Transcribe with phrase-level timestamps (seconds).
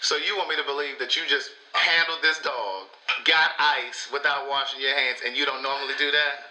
[0.00, 2.88] So you want me to believe that you just handled this dog,
[3.24, 6.50] got ice without washing your hands, and you don't normally do that?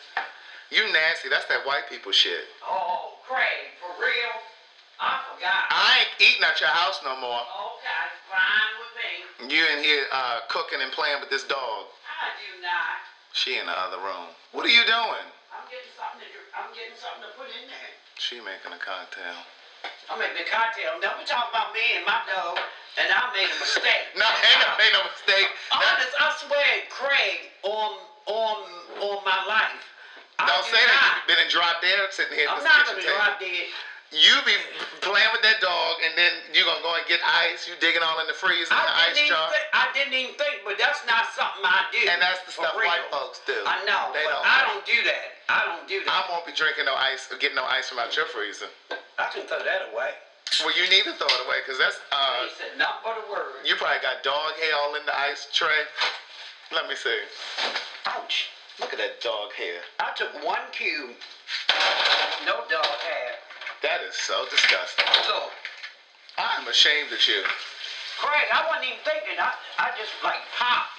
[0.70, 1.30] You nasty.
[1.30, 2.46] That's that white people shit.
[2.62, 4.38] Oh, Craig, for real?
[5.02, 5.66] I forgot.
[5.72, 7.42] I ain't eating at your house no more.
[7.42, 9.56] Okay, fine with me.
[9.56, 11.88] You in here uh, cooking and playing with this dog.
[12.06, 13.02] I do not.
[13.34, 14.30] She in the other room.
[14.52, 15.26] What are you doing?
[15.50, 17.94] I'm getting something to I'm getting something to put in there.
[18.20, 19.42] She making a cocktail.
[20.10, 20.98] I'm making a cocktail.
[21.02, 22.58] Don't be talking about me and my dog,
[22.98, 24.10] and I made a mistake.
[24.18, 25.48] No, ain't no, ain't no mistake.
[25.72, 27.92] Honest, I swear, Craig, on
[28.26, 28.58] on
[29.00, 29.80] on my life.
[30.42, 31.24] I don't do say that.
[31.24, 33.70] You've been in drop dead sitting here I'm not gonna drop dead.
[34.10, 34.58] You be
[35.06, 37.70] playing with that dog, and then you gonna go and get ice.
[37.70, 39.86] You digging all in the freezer, in the I ice didn't, even jar, think, I
[39.94, 42.02] didn't even think, but that's not something I do.
[42.10, 42.90] and that's the stuff real.
[42.90, 43.54] white folks do.
[43.62, 44.50] I know, They but don't.
[44.50, 45.38] I don't do that.
[45.46, 46.10] I don't do that.
[46.10, 48.74] I won't be drinking no ice or getting no ice from out your freezer.
[49.20, 50.16] I can throw that away.
[50.64, 53.26] Well, you need to throw it away, cause that's uh, he said not but a
[53.30, 53.62] word.
[53.68, 55.86] you probably got dog hair all in the ice tray.
[56.72, 57.20] Let me see.
[58.08, 58.48] Ouch.
[58.80, 59.84] Look at that dog hair.
[60.00, 61.20] I took one cube.
[62.48, 63.36] No dog had.
[63.84, 65.06] That is so disgusting.
[65.28, 65.52] Look,
[66.40, 67.44] I'm ashamed of you.
[68.18, 69.36] Craig, I wasn't even thinking.
[69.40, 70.96] I, I just like popped.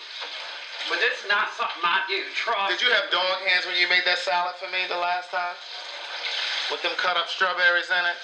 [0.89, 2.21] But this is not something I do.
[2.37, 5.31] Trust Did you have dog hands when you made that salad for me the last
[5.31, 5.57] time?
[6.71, 8.19] With them cut up strawberries in it?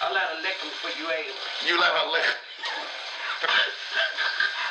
[0.00, 1.36] I let her lick them before you ate them.
[1.68, 2.32] You let her lick.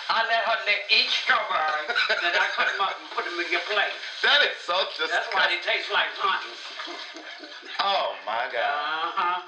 [0.10, 3.38] I let her lick each strawberry, and then I cut them up and put them
[3.38, 3.94] in your plate.
[4.26, 5.14] That is so disgusting.
[5.14, 6.58] That's why they taste like honey.
[7.86, 8.66] Oh my God.
[8.66, 9.42] Uh-huh.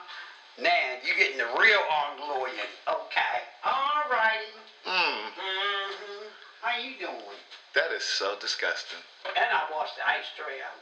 [0.62, 2.70] Now, you getting the real Angloyan.
[2.86, 3.38] Okay.
[3.66, 4.54] All righty.
[4.86, 5.34] Mmm.
[5.34, 6.26] Mm-hmm.
[6.62, 7.38] How you doing?
[7.74, 9.02] That is so disgusting.
[9.26, 10.78] And I washed the ice tray out.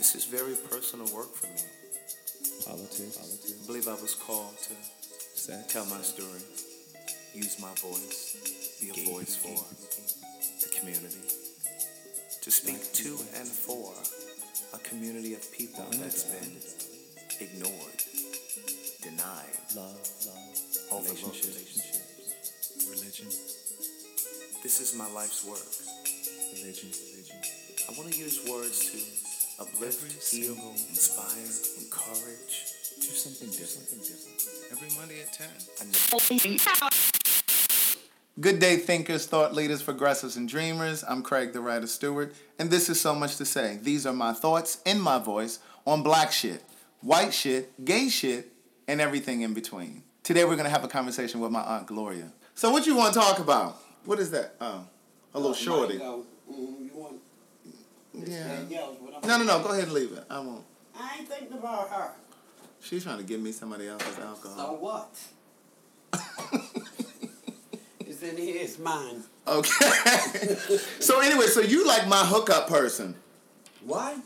[0.00, 1.60] This is very personal work for me.
[2.64, 3.20] Politics.
[3.20, 4.74] I believe I was called to
[5.36, 5.70] Sex.
[5.70, 6.40] tell my story,
[7.34, 9.68] use my voice, be a Gay voice for people.
[10.64, 11.20] the community,
[12.40, 13.92] to speak to and for
[14.72, 16.56] a community of people that's been
[17.44, 18.00] ignored,
[19.04, 20.00] denied, Love.
[20.24, 20.96] Love.
[20.96, 21.44] overlooked.
[21.44, 22.88] Relationships.
[22.88, 23.28] Religion.
[24.62, 25.60] This is my life's work.
[26.56, 26.88] Religion.
[26.88, 27.36] Religion.
[27.88, 28.96] I want to use words to
[29.60, 31.46] uplift, Every heal, single inspire,
[31.78, 32.74] encourage.
[32.96, 33.88] Do something different.
[33.88, 34.72] Something different.
[34.72, 35.48] Every Monday at 10.
[38.40, 41.04] Good day, thinkers, thought leaders, progressives, and dreamers.
[41.06, 43.78] I'm Craig the Writer Stewart, and this is So Much to Say.
[43.82, 46.64] These are my thoughts in my voice on black shit,
[47.02, 48.52] white shit, gay shit,
[48.88, 50.02] and everything in between.
[50.22, 52.32] Today we're gonna have a conversation with my aunt Gloria.
[52.54, 53.76] So what you want to talk about?
[54.04, 54.54] What is that?
[54.60, 54.86] Oh,
[55.34, 55.98] a little shorty.
[55.98, 56.24] Mango.
[56.50, 57.20] Mm, you want
[58.26, 58.46] Yeah.
[58.48, 59.62] that yells, but I'm- No, no, no.
[59.62, 60.24] Go ahead and leave it.
[60.30, 60.64] I won't.
[60.98, 62.10] I ain't thinking about her.
[62.80, 64.76] She's trying to give me somebody else's So alcohol.
[64.76, 65.14] what?
[68.00, 68.56] it's in here.
[68.62, 69.22] It's mine.
[69.46, 69.70] Okay.
[71.00, 73.14] so anyway, so you like my hookup person?
[73.84, 74.16] What?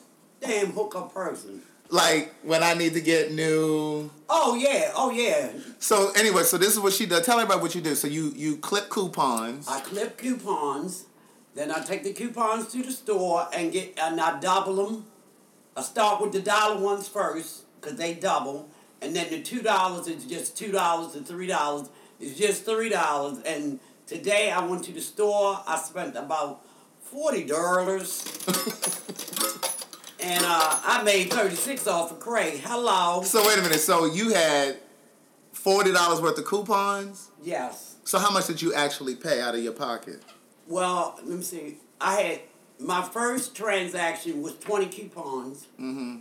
[0.41, 1.63] Damn hookup person.
[1.91, 4.11] Like when I need to get new.
[4.29, 4.93] Oh yeah.
[4.97, 5.51] Oh yeah.
[5.79, 7.25] So anyway, so this is what she does.
[7.27, 7.95] Tell everybody what you do.
[7.95, 9.69] So you you clip coupons.
[9.69, 11.05] I clip coupons.
[11.55, 15.07] Then I take the coupons to the store and get and I double them.
[15.77, 18.69] I start with the dollar ones first because they double,
[19.01, 21.89] and then the two dollars is just two dollars and three dollars
[22.19, 23.39] is just three dollars.
[23.45, 25.61] And today I went to the store.
[25.67, 26.65] I spent about
[27.03, 28.25] forty dollars,
[30.21, 32.61] and uh, I made thirty six off of Craig.
[32.65, 33.23] Hello.
[33.23, 33.81] So wait a minute.
[33.81, 34.79] So you had
[35.53, 37.31] forty dollars worth of coupons.
[37.41, 37.97] Yes.
[38.03, 40.21] So how much did you actually pay out of your pocket?
[40.67, 41.77] Well, let me see.
[42.01, 42.41] I had
[42.79, 45.67] my first transaction was twenty coupons.
[45.81, 46.17] Mm-hmm.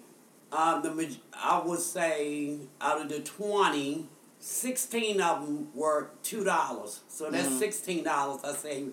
[0.56, 4.08] Um, the I would say out of the 20,
[4.40, 7.00] 16 of them were two dollars.
[7.10, 7.60] So that's Mhm.
[7.60, 8.92] sixteen dollars I saved.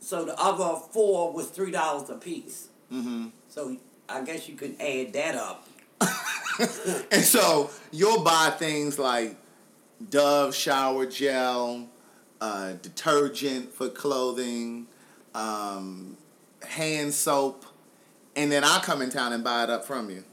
[0.00, 2.68] So the other four was three dollars a piece.
[2.92, 3.28] Mm-hmm.
[3.48, 3.76] So
[4.08, 5.66] I guess you could add that up.
[7.10, 9.36] And so you'll buy things like
[10.10, 11.88] Dove shower gel,
[12.40, 14.86] uh, detergent for clothing,
[15.34, 16.16] um,
[16.66, 17.64] hand soap,
[18.36, 20.24] and then I come in town and buy it up from you,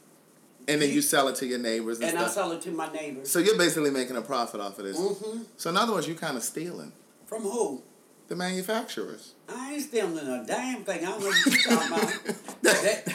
[0.68, 2.92] and then you sell it to your neighbors and, And I sell it to my
[2.92, 3.30] neighbors.
[3.32, 4.98] so you're basically making a profit off of this.
[4.98, 6.92] hmm So in other words, you're kind of stealing
[7.26, 7.82] From who?
[8.28, 9.34] the manufacturers.
[9.54, 11.06] I ain't stealing a damn thing.
[11.06, 12.24] I don't know what you're talking about.
[12.62, 13.06] that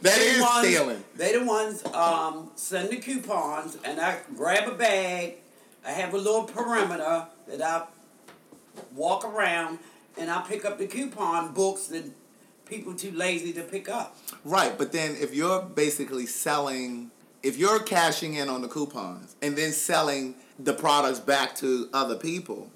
[0.00, 1.04] That- is the ones- stealing.
[1.16, 5.34] They the ones um, send the coupons, and I grab a bag.
[5.84, 7.82] I have a little perimeter that I
[8.94, 9.78] walk around,
[10.18, 12.04] and I pick up the coupon books that
[12.66, 14.16] people too lazy to pick up.
[14.44, 17.10] Right, but then if you're basically selling,
[17.42, 22.16] if you're cashing in on the coupons and then selling the products back to other
[22.16, 22.70] people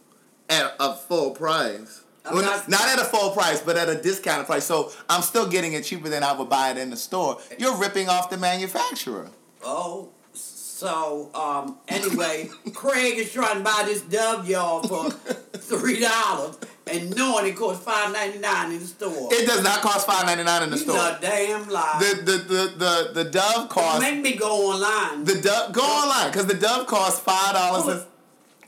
[0.48, 2.02] at a full price.
[2.24, 4.64] Well, not- not at a full price, but at a discounted price.
[4.64, 7.38] So I'm still getting it cheaper than I would buy it in the store.
[7.58, 9.28] You're ripping off the manufacturer.
[9.64, 15.10] Oh, so um, anyway, Craig is trying to buy this dove y'all for
[15.56, 16.56] three dollars,
[16.88, 19.28] and knowing it costs five ninety nine in the store.
[19.32, 20.96] It does not cost five ninety nine in the He's store.
[20.96, 21.98] a damn lie.
[22.00, 25.24] The the the the, the dove cost Make me go online.
[25.24, 27.84] the dove go online because the dove costs five dollars.
[27.84, 28.06] Put- and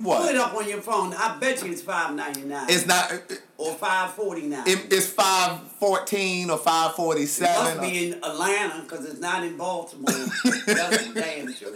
[0.00, 1.12] Put it up on your phone.
[1.12, 2.66] I bet you it's five ninety nine.
[2.70, 3.10] It's not.
[3.12, 4.62] It, or five forty nine.
[4.66, 7.80] it's five fourteen or five forty It must seven.
[7.80, 10.12] be in Atlanta because it's not in Baltimore.
[10.66, 11.72] That's damn sure.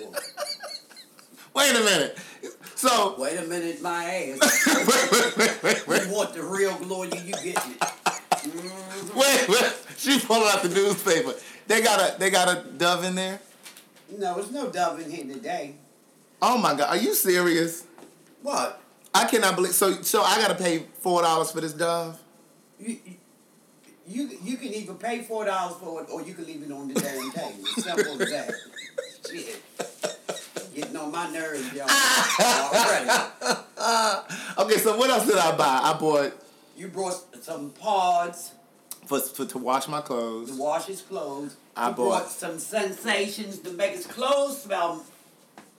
[1.55, 2.17] Wait a minute.
[2.83, 4.67] So Wait a minute, my ass.
[4.67, 6.07] wait wait wait wait.
[6.09, 7.83] You want the real glory, you getting it.
[9.15, 9.73] Wait, wait.
[9.97, 11.33] She pulled out the newspaper.
[11.69, 13.39] They got a they got a dove in there.
[14.19, 15.77] No, there's no dove in here today.
[16.41, 17.85] Oh my god, are you serious?
[18.43, 18.83] What?
[19.15, 19.75] I cannot believe.
[19.75, 22.19] So so I gotta pay four dollars for this dove.
[22.81, 22.99] You,
[24.09, 26.89] you you can either pay four dollars for it or you can leave it on
[26.89, 27.55] the damn table.
[27.61, 28.51] It's Simple as that.
[29.31, 29.63] Shit.
[30.75, 31.87] Getting on my nerves, y'all.
[32.41, 33.11] Already.
[34.59, 35.81] Okay, so what else did I buy?
[35.83, 36.33] I bought
[36.77, 38.53] You brought some pods
[39.07, 40.51] for, for to wash my clothes.
[40.53, 41.57] to wash his clothes.
[41.77, 45.05] I you bought- brought some sensations to make his clothes smell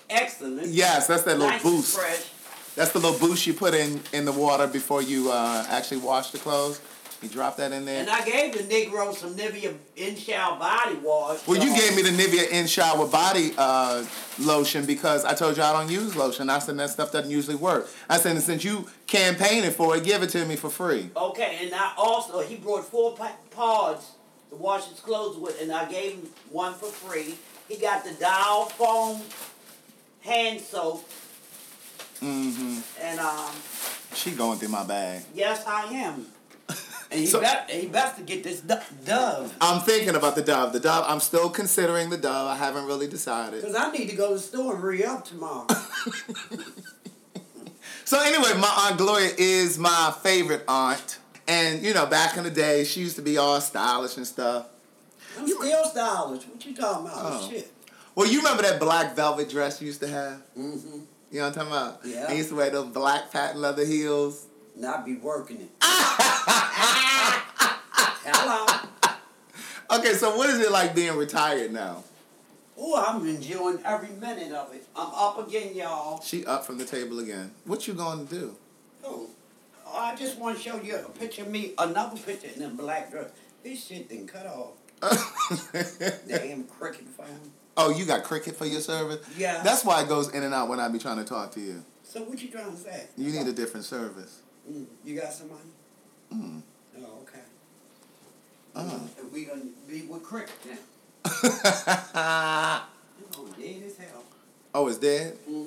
[0.10, 0.68] excellent.
[0.68, 1.98] Yes, that's that little nice and boost.
[1.98, 2.30] fresh.
[2.76, 6.32] That's the little boost you put in in the water before you uh, actually wash
[6.32, 6.82] the clothes.
[7.24, 8.02] You dropped that in there.
[8.02, 11.48] And I gave the Negro some Nivea in shower body wash.
[11.48, 11.78] Well, you y'all.
[11.78, 14.04] gave me the Nivea in shower body uh,
[14.40, 16.50] lotion because I told you I don't use lotion.
[16.50, 17.88] I said that stuff doesn't usually work.
[18.10, 21.10] I said since you campaigning for it, give it to me for free.
[21.16, 23.16] Okay, and I also he brought four
[23.52, 24.12] pods
[24.50, 27.36] to wash his clothes with, and I gave him one for free.
[27.70, 29.22] He got the Dial foam
[30.20, 31.10] hand soap,
[32.22, 32.80] Mm-hmm.
[33.02, 33.52] and um,
[34.14, 35.24] She going through my bag.
[35.34, 36.26] yes, I am.
[37.14, 38.76] And he So- bet he best to get this do-
[39.06, 40.74] Dove, I'm thinking about the Dove.
[40.74, 41.06] The Dove.
[41.08, 42.48] I'm still considering the Dove.
[42.48, 43.64] I haven't really decided.
[43.64, 45.68] cause I need to go to the store and re up tomorrow.
[48.06, 52.52] So anyway, my aunt Gloria is my favorite aunt, and you know, back in the
[52.52, 54.66] day, she used to be all stylish and stuff.
[55.40, 56.44] I'm still stylish.
[56.46, 57.18] What you talking about?
[57.18, 57.48] Oh.
[57.50, 57.72] Shit.
[58.14, 60.42] Well, you remember that black velvet dress you used to have?
[60.56, 61.00] Mm-hmm.
[61.32, 62.00] You know what I'm talking about?
[62.06, 62.26] Yeah.
[62.30, 64.46] I used to wear those black patent leather heels.
[64.76, 65.70] Not be working it.
[68.26, 68.66] Hello.
[69.94, 72.04] Okay, so what is it like being retired now?
[72.76, 74.88] Oh, I'm enjoying every minute of it.
[74.96, 76.20] I'm up again, y'all.
[76.22, 77.52] She up from the table again.
[77.66, 78.56] What you going to do?
[79.06, 79.30] Oh,
[79.88, 83.12] I just want to show you a picture of me, another picture in a black
[83.12, 83.30] dress.
[83.64, 84.72] This shit done cut off.
[86.28, 87.52] Damn cricket phone.
[87.78, 89.24] oh, you got cricket for your service?
[89.38, 89.62] Yeah.
[89.62, 91.84] That's why it goes in and out when I be trying to talk to you.
[92.02, 93.08] So what you trying to say?
[93.16, 94.42] You need a different service.
[94.70, 95.62] Mm, you got some money?
[96.34, 96.62] Mm.
[98.76, 99.00] Uh.
[99.32, 100.78] We gonna be with cricket now.
[101.26, 102.86] oh,
[103.60, 104.24] dead as hell.
[104.74, 105.38] Oh, it's dead?
[105.48, 105.64] hmm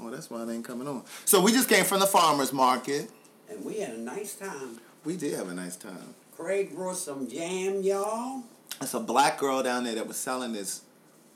[0.00, 1.02] Oh, that's why it ain't coming on.
[1.24, 3.10] So we just came from the farmer's market.
[3.50, 4.78] And we had a nice time.
[5.04, 6.14] We did have a nice time.
[6.36, 8.44] Craig brought some jam, y'all.
[8.80, 10.82] It's a black girl down there that was selling this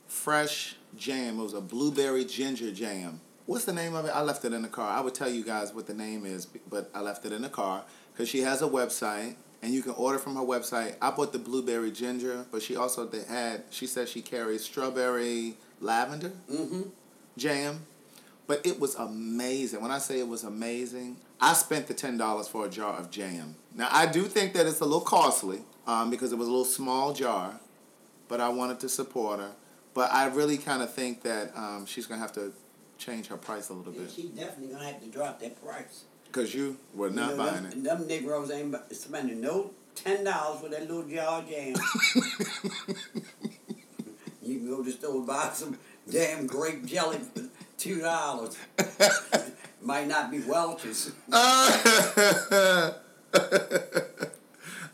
[0.07, 1.41] fresh jam.
[1.41, 3.21] It was a blueberry ginger jam.
[3.47, 4.13] What's the name of it?
[4.15, 4.97] I left it in the car.
[4.97, 7.49] I would tell you guys what the name is, but I left it in the
[7.49, 7.83] car
[8.13, 10.97] because she has a website and you can order from her website.
[11.01, 13.65] I bought the blueberry ginger, but she also they had.
[13.71, 16.83] She said she carries strawberry lavender Mm-hmm.
[17.37, 17.87] jam,
[18.47, 19.81] but it was amazing.
[19.81, 23.11] When I say it was amazing, I spent the ten dollars for a jar of
[23.11, 23.55] jam.
[23.75, 26.65] Now I do think that it's a little costly um, because it was a little
[26.65, 27.59] small jar,
[28.29, 29.53] but I wanted to support her.
[29.95, 32.53] But I really kind of think that um, she's gonna have to
[32.99, 36.05] change her price a little Yeah, bit She's definitely gonna have to drop that price.
[36.33, 40.61] Because you were not you know, buying them, Them Negroes ain't spending no ten dollars
[40.61, 41.75] for that little jar of jam.
[44.43, 45.79] you can go to the store and buy some
[46.11, 47.43] damn grape jelly for
[47.77, 48.57] two dollars.
[49.83, 51.13] Might not be Welch's.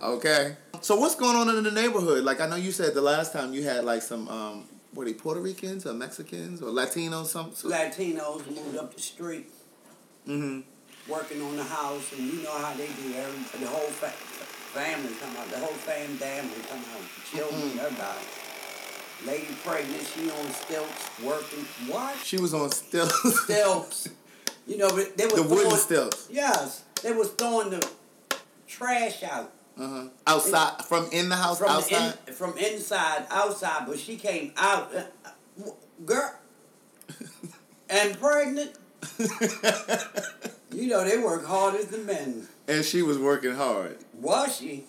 [0.03, 0.57] okay.
[0.81, 2.25] So what's going on in the neighborhood?
[2.25, 4.65] Like I know you said the last time you had like some um,
[4.95, 7.27] were they Puerto Ricans or Mexicans or Latinos?
[7.27, 7.53] Some.
[7.53, 9.51] some Latinos moved up the street
[10.27, 10.61] mm-hmm.
[11.09, 13.15] Working on the house, and you know how they do.
[13.17, 14.13] Every, the whole fa-
[14.75, 15.49] family come out.
[15.51, 17.01] The whole fam family come out.
[17.01, 17.79] The children, Mm-mm.
[17.79, 18.25] everybody.
[19.27, 21.65] Lady pregnant, she on stilts working.
[21.93, 22.17] What?
[22.25, 24.09] She was on still stilts.
[24.67, 26.29] You know, but they was the wooden throwing, stilts.
[26.31, 27.89] Yes, they was throwing the
[28.69, 30.09] trash out Uh-huh.
[30.27, 32.15] Outside from in the house from outside.
[32.29, 33.87] In, from inside outside.
[33.89, 35.71] But she came out, uh, uh,
[36.05, 36.35] girl.
[37.91, 38.73] and pregnant.
[40.73, 42.49] you know they work harder than men.
[42.67, 43.99] and she was working hard.
[44.21, 44.85] Was she?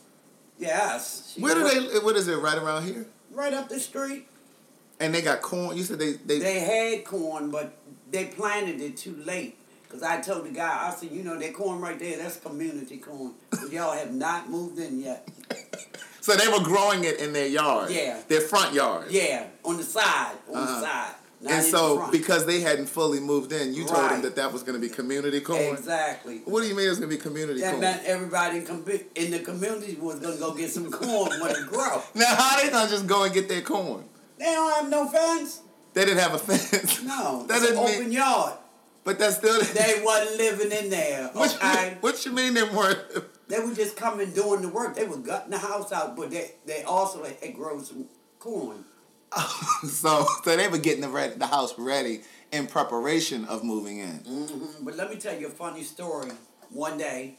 [0.57, 1.31] Yes.
[1.33, 2.00] She Where do they?
[2.00, 2.36] What is it?
[2.38, 3.05] Right around here?
[3.31, 4.27] Right up the street.
[5.00, 5.77] And they got corn.
[5.77, 6.39] You said they they.
[6.39, 7.74] They had corn, but
[8.12, 9.55] they planted it too late.
[9.88, 12.98] Cause I told the guy, I said, you know, that corn right there, that's community
[12.98, 13.33] corn.
[13.50, 15.27] But y'all have not moved in yet.
[16.21, 17.89] so they were growing it in their yard.
[17.89, 18.21] Yeah.
[18.27, 19.07] Their front yard.
[19.09, 20.79] Yeah, on the side, on Uh-huh.
[20.79, 21.15] the side.
[21.41, 24.62] Not And so because they hadn't fully moved in, you told them that that was
[24.63, 25.62] going to be community corn.
[25.62, 26.39] exactly.
[26.46, 27.81] What do you mean it's going to be community That corn?
[27.81, 31.65] meant everybody in, com- in the community was gonna go get some corn when it
[31.67, 32.01] grow.
[32.15, 34.03] Now how they gonna just go and get their corn?
[34.38, 35.62] They don't have no fence.
[35.93, 37.01] They didn't have a fence.
[37.03, 38.12] No, that it's an open mean.
[38.12, 38.53] yard.
[39.05, 39.62] But that's still.
[39.74, 41.29] They wasn't living in there.
[41.34, 43.00] what, Okay, you, what you mean they weren't?
[43.48, 44.93] they were just coming doing the work.
[44.96, 48.05] They were gutting the house out, but they they also had grown some
[48.39, 48.84] corn.
[49.83, 52.21] so so they were getting the ready, the house ready
[52.51, 54.17] in preparation of moving in.
[54.25, 56.31] hmm But let me tell you a funny story.
[56.71, 57.36] One day,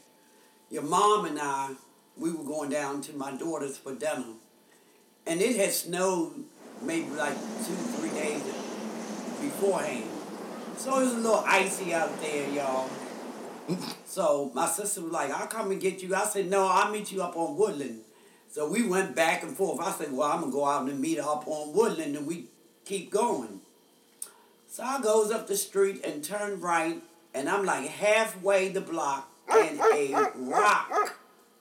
[0.69, 1.71] your mom and I,
[2.17, 4.23] we were going down to my daughter's for dinner,
[5.27, 6.43] and it had snowed
[6.81, 8.41] maybe like two, three days
[9.41, 10.05] beforehand.
[10.77, 12.89] So it was a little icy out there, y'all.
[14.05, 16.13] So my sister was like, I'll come and get you.
[16.13, 18.01] I said, no, I'll meet you up on Woodland.
[18.51, 19.79] So we went back and forth.
[19.79, 22.27] I said, well, I'm going to go out and meet her up on Woodland, and
[22.27, 22.47] we
[22.83, 23.61] keep going.
[24.67, 27.01] So I goes up the street and turn right,
[27.33, 31.15] and I'm like halfway the block, and a rock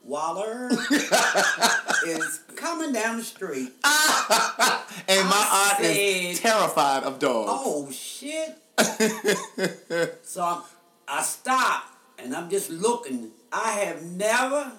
[0.05, 0.69] waller
[2.07, 3.73] is coming down the street.
[5.09, 7.51] And my I aunt is terrified of dogs.
[7.53, 8.57] Oh shit!
[10.23, 10.63] so I,
[11.09, 11.85] I stop
[12.19, 13.31] and I'm just looking.
[13.53, 14.73] I have never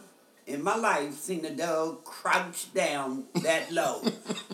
[0.52, 4.02] in my life seen a dog crouch down that low.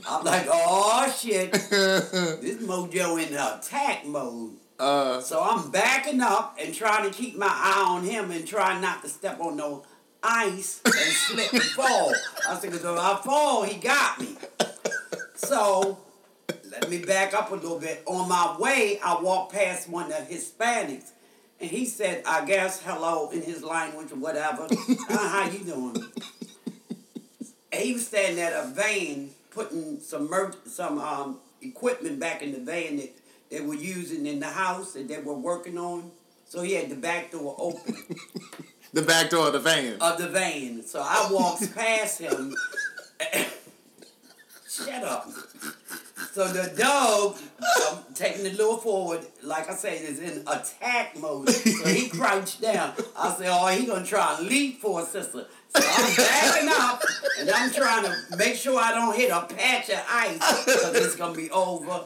[0.07, 1.51] I'm like, oh shit!
[1.71, 4.53] This mojo in attack mode.
[4.79, 8.81] Uh, So I'm backing up and trying to keep my eye on him and trying
[8.81, 9.83] not to step on no
[10.23, 12.13] ice and slip and fall.
[12.47, 14.35] I said, if I fall, he got me.
[15.35, 15.99] So
[16.69, 18.03] let me back up a little bit.
[18.05, 21.11] On my way, I walked past one of the Hispanics,
[21.59, 24.63] and he said, "I guess hello" in his language or whatever.
[25.09, 26.03] uh, how you doing?
[27.71, 32.51] And he was standing at a van putting some mer- some um, equipment back in
[32.51, 33.11] the van that
[33.49, 36.11] they were using in the house that they were working on.
[36.45, 37.95] So he had the back door open
[38.93, 39.97] the back door of the van.
[39.99, 40.83] of the van.
[40.83, 42.55] So I walked past him.
[44.69, 45.27] Shut up.
[46.37, 47.35] So the dog,
[47.89, 51.49] um, taking a little forward, like I said, is in attack mode.
[51.49, 52.93] So he crouched down.
[53.17, 55.47] I said, oh, he gonna try and leap for a sister.
[55.69, 57.01] So I'm backing up,
[57.39, 61.15] and I'm trying to make sure I don't hit a patch of ice, because it's
[61.15, 62.05] gonna be over.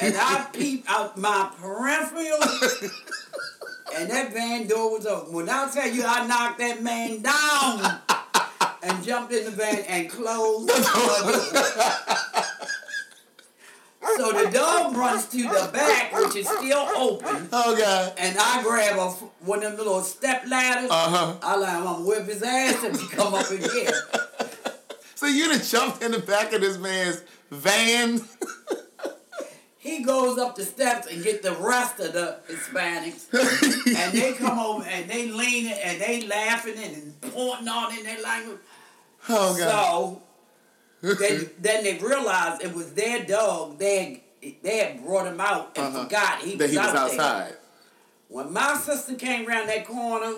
[0.00, 2.38] And I peep out my peripheral,
[3.96, 5.32] and that van door was open.
[5.32, 7.98] When I tell you I knocked that man down
[8.84, 12.44] and jumped in the van and closed the door.
[14.16, 18.12] So the dog runs to the back, which is still open, Oh God.
[18.18, 19.08] and I grab a,
[19.44, 20.90] one of them little step ladders.
[20.90, 21.36] Uh huh.
[21.42, 23.92] I like, I'm gonna whip his ass if he come up in here.
[25.14, 28.22] So you done jumped in the back of this man's van.
[29.78, 33.32] He goes up the steps and get the rest of the Hispanics,
[33.96, 38.20] and they come over and they leaning and they laughing and pointing on in their
[38.22, 38.58] language.
[39.30, 39.70] Oh God.
[39.70, 40.22] So
[41.02, 43.78] they, then they realized it was their dog.
[43.78, 46.04] They had, they had brought him out and Uh-huh.
[46.04, 47.02] forgot he that was, he was out there.
[47.20, 47.54] outside.
[48.28, 50.34] When my sister came around that corner,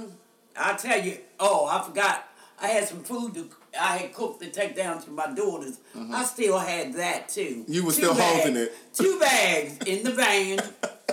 [0.57, 2.29] I tell you, oh, I forgot.
[2.61, 5.79] I had some food to, I had cooked to take down to my daughters.
[6.13, 7.65] I still had that too.
[7.67, 8.73] You were Two still holding it.
[8.95, 10.61] Two bags in the van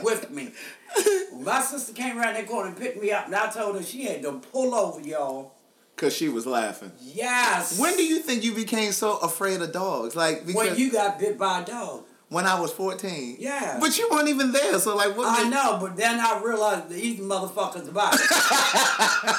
[0.03, 0.51] with me.
[1.32, 3.84] When my sister came around that corner and picked me up, and I told her
[3.84, 5.53] she had to pull over, y'all.
[6.00, 6.91] Cause she was laughing.
[7.01, 7.77] Yes.
[7.77, 10.15] When do you think you became so afraid of dogs?
[10.15, 12.06] Like because When you got bit by a dog.
[12.29, 13.36] when I was fourteen.
[13.38, 13.77] Yeah.
[13.82, 15.27] But you weren't even there, so like what?
[15.27, 18.22] I made- know, but then I realized these motherfuckers about it.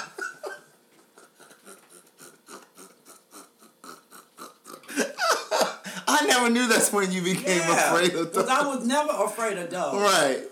[6.06, 8.36] I never knew that's when you became Yeah, afraid of dogs.
[8.36, 8.64] Because dogs.
[8.64, 9.96] I was never afraid of dogs.
[9.96, 10.42] Right.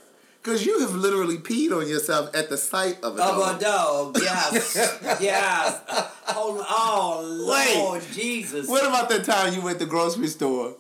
[0.43, 3.57] Because you have literally peed on yourself at the sight of a Of dog.
[3.57, 4.77] a dog, yes,
[5.21, 5.81] yes.
[6.29, 7.77] On, oh Wait.
[7.77, 8.69] Lord Jesus!
[8.69, 10.75] What about that time you went to the grocery store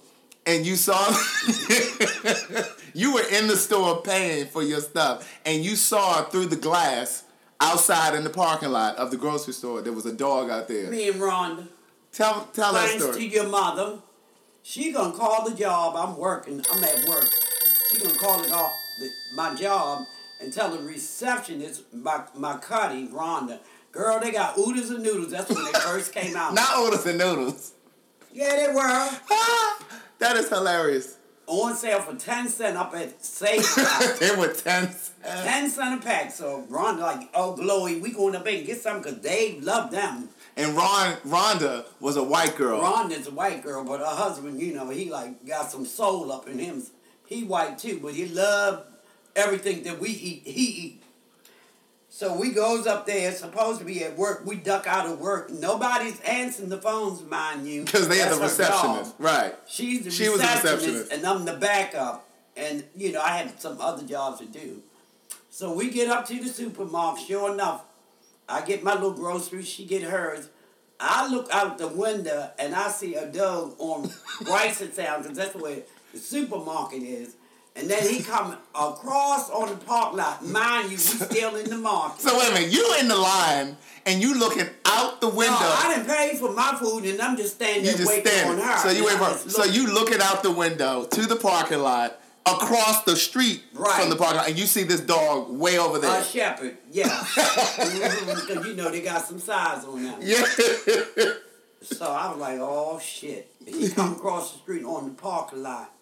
[0.47, 0.97] and you saw
[2.95, 7.25] you were in the store paying for your stuff and you saw through the glass
[7.61, 10.88] outside in the parking lot of the grocery store there was a dog out there.
[10.91, 11.67] Me and Rhonda,
[12.12, 13.99] Tell tell that thanks to your mother,
[14.62, 15.95] she gonna call the job.
[15.97, 16.62] I'm working.
[16.73, 17.29] I'm at work.
[17.91, 20.07] She gonna call the, go- the, my job
[20.40, 23.59] and tell the receptionist, my, my cutty, Rhonda,
[23.93, 25.31] girl, they got oodles and noodles.
[25.31, 26.55] That's when they first came out.
[26.55, 27.73] Not oodles and noodles.
[28.33, 28.78] Yeah, they were.
[30.19, 31.17] that is hilarious.
[31.47, 34.19] On sale for 10 cents up at Safeway.
[34.19, 35.12] They were tense.
[35.25, 36.31] 10 cent a pack.
[36.31, 40.28] So Rhonda like, oh, Glowy, we going up and get some because they love them.
[40.59, 42.83] And Ron Rhonda was a white girl.
[42.83, 46.49] Rhonda's a white girl, but her husband, you know, he like got some soul up
[46.49, 46.83] in him.
[47.29, 48.87] He white too, but he love
[49.37, 50.43] everything that we eat.
[50.47, 51.03] He eat.
[52.09, 54.43] So we goes up there, supposed to be at work.
[54.47, 55.51] We duck out of work.
[55.51, 57.85] Nobody's answering the phones, mind you.
[57.85, 59.15] Because they had the receptionist.
[59.19, 59.55] Right.
[59.67, 61.13] She's the She was the receptionist, receptionist.
[61.13, 62.27] and I'm the backup.
[62.57, 64.83] And you know, I had some other jobs to do.
[65.51, 67.27] So we get up to the supermarket.
[67.27, 67.85] Sure enough,
[68.49, 69.69] I get my little groceries.
[69.69, 70.49] She get hers.
[70.99, 74.09] I look out the window and I see a dog on
[74.45, 77.35] Reisterstown because that's where the supermarket is.
[77.77, 80.45] And then he come across on the park lot.
[80.45, 82.21] Mind you, we still in the market.
[82.23, 85.53] So wait a minute, you in the line and you looking out the window.
[85.53, 88.27] No, I didn't pay for my food and I'm just standing you there just waiting
[88.33, 88.61] standing.
[88.62, 88.79] on her.
[88.79, 93.05] So you wait for so you looking out the window to the parking lot across
[93.05, 94.00] the street Right.
[94.00, 96.21] from the parking lot and you see this dog way over there.
[96.21, 97.05] A shepherd, yeah.
[97.37, 100.21] Because you know they got some size on that.
[100.23, 101.33] yeah.
[101.81, 103.53] So I was like, oh shit.
[103.65, 105.93] He come across the street on the parking lot.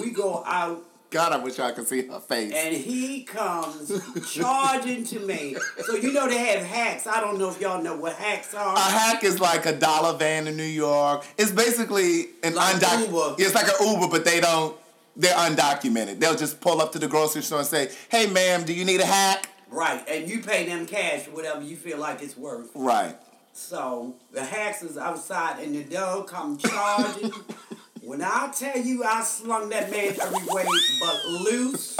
[0.00, 2.50] We go out God, I wish I could see her face.
[2.54, 3.92] and he comes
[4.32, 5.54] charging to me.
[5.84, 7.06] So you know they have hacks.
[7.06, 8.74] I don't know if y'all know what hacks are.
[8.74, 11.26] A hack is like a dollar van in New York.
[11.36, 13.06] It's basically an Like undocumented.
[13.08, 13.34] Uber.
[13.38, 14.74] It's like an Uber, but they don't.
[15.14, 16.18] They're undocumented.
[16.18, 19.00] They'll just pull up to the grocery store and say, "Hey, ma'am, do you need
[19.02, 20.02] a hack?" Right.
[20.08, 22.70] And you pay them cash whatever you feel like it's worth.
[22.74, 23.16] Right.
[23.52, 27.32] So the hacks is outside and the dog come charging.
[28.04, 30.66] when I tell you I slung that man every way
[31.00, 31.96] but loose,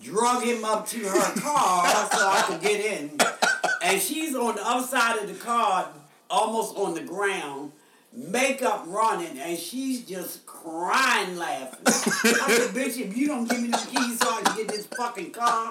[0.00, 3.18] drug him up to her car so I could get in.
[3.82, 5.88] And she's on the other side of the car,
[6.30, 7.72] almost on the ground,
[8.12, 11.80] makeup running, and she's just crying laughing.
[11.86, 11.90] I
[12.56, 15.32] said, bitch, if you don't give me the keys so I can get this fucking
[15.32, 15.70] car.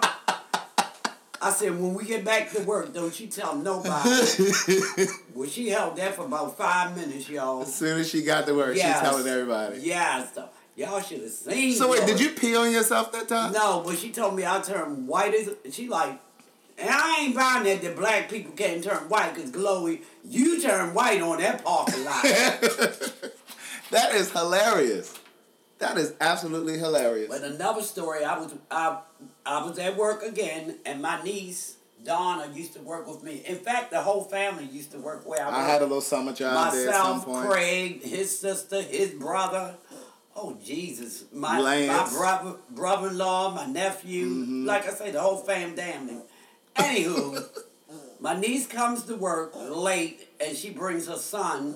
[1.42, 4.10] I said, when we get back to work, don't you tell nobody.
[5.36, 7.62] well, she held that for about five minutes, y'all.
[7.62, 9.00] As soon as she got to work, Yes.
[9.00, 9.80] she's telling everybody.
[9.82, 11.74] Yeah, so y'all should have seen.
[11.76, 12.08] So wait, her.
[12.08, 13.52] did you pee on yourself that time?
[13.54, 15.50] No, but she told me I turned white as.
[15.74, 16.20] She like,
[16.80, 20.02] and I ain't buying that the black people can't turn white because glowy.
[20.24, 22.26] You turn white on that parking lot.
[23.92, 25.14] That is hilarious.
[25.80, 27.30] That is absolutely hilarious.
[27.30, 28.98] but another story, I was I
[29.48, 33.44] I was at work again, and my niece Donna used to work with me.
[33.46, 35.56] In fact, the whole family used to work where I, was.
[35.56, 37.50] I had a little summer job there at some point.
[37.50, 39.76] Craig, his sister, his brother.
[40.36, 41.90] Oh Jesus, my Lance.
[41.90, 42.14] Mm-hmm.
[42.14, 44.28] my brother brother in law, my nephew.
[44.28, 46.22] Like I say, the whole fam damning.
[46.76, 47.44] Anywho,
[48.20, 51.76] my niece comes to work late and she brings her son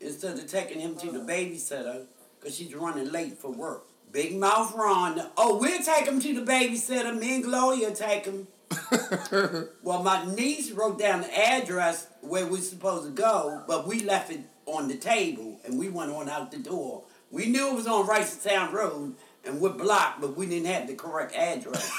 [0.00, 2.06] instead of taking him to the babysitter
[2.38, 3.85] because she's running late for work.
[4.12, 5.20] Big mouth Ron.
[5.36, 7.18] Oh, we'll take him to the babysitter.
[7.18, 8.48] Me and Gloria take him.
[9.82, 14.30] Well, my niece wrote down the address where we're supposed to go, but we left
[14.32, 17.04] it on the table and we went on out the door.
[17.30, 19.14] We knew it was on Reisterstown Road
[19.44, 21.90] and we're blocked, but we didn't have the correct address.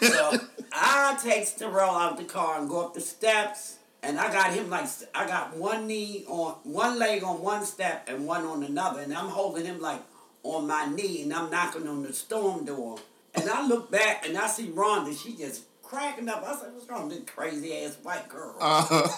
[0.00, 0.38] so
[0.72, 4.68] I take Terrell out the car and go up the steps, and I got him
[4.68, 9.00] like I got one knee on one leg on one step and one on another,
[9.00, 10.00] and I'm holding him like
[10.42, 12.98] on my knee, and I'm knocking on the storm door.
[13.34, 15.16] And I look back and I see Rhonda.
[15.16, 16.44] She just cracking up.
[16.46, 19.08] I said, "What's wrong with this crazy ass white girl?" Uh,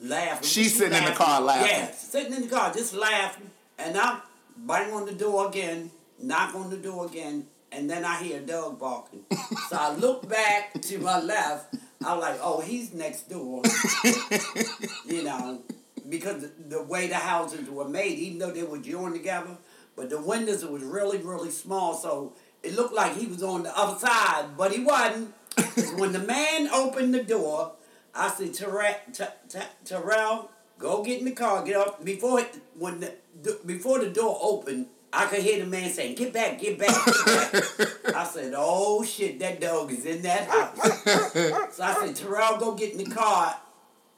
[0.00, 0.48] laughing.
[0.48, 1.68] She's She sitting in the car laughing.
[1.70, 3.50] Yeah, sitting in the car just laughing.
[3.78, 4.20] And I
[4.56, 5.90] bang on the door again,
[6.20, 9.24] knock on the door again, and then I hear a dog barking.
[9.68, 11.74] so I look back to my left.
[12.04, 13.62] I'm like, oh, he's next door.
[15.06, 15.62] you know,
[16.08, 19.56] because the way the houses were made, even though they were joined together,
[19.98, 22.32] but the windows was really, really small, so
[22.62, 25.34] it looked like he was on the other side, but he wasn't.
[25.98, 27.72] when the man opened the door,
[28.14, 32.04] I said, Terrell, T- T- Terrell, go get in the car, get up.
[32.04, 36.14] Before it, when the, the before the door opened, I could hear the man saying,
[36.14, 38.14] "Get back, get back." Get back.
[38.14, 40.76] I said, "Oh shit, that dog is in that house."
[41.76, 43.56] so I said, Terrell, go get in the car,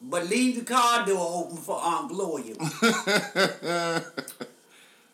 [0.03, 2.55] but leave the car door open for Aunt Gloria.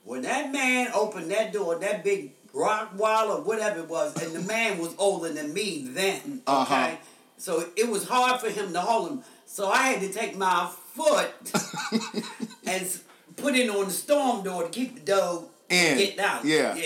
[0.07, 4.41] When that man opened that door, that big Rottweiler or whatever it was, and the
[4.47, 6.43] man was older than me then.
[6.47, 6.97] Okay, Uh-huh.
[7.37, 9.23] so it was hard for him to hold him.
[9.47, 11.31] So I had to take my foot
[12.67, 12.87] and
[13.37, 15.99] put it on the storm door to keep the dog In.
[15.99, 16.45] getting out.
[16.45, 16.75] Yeah.
[16.77, 16.85] yeah.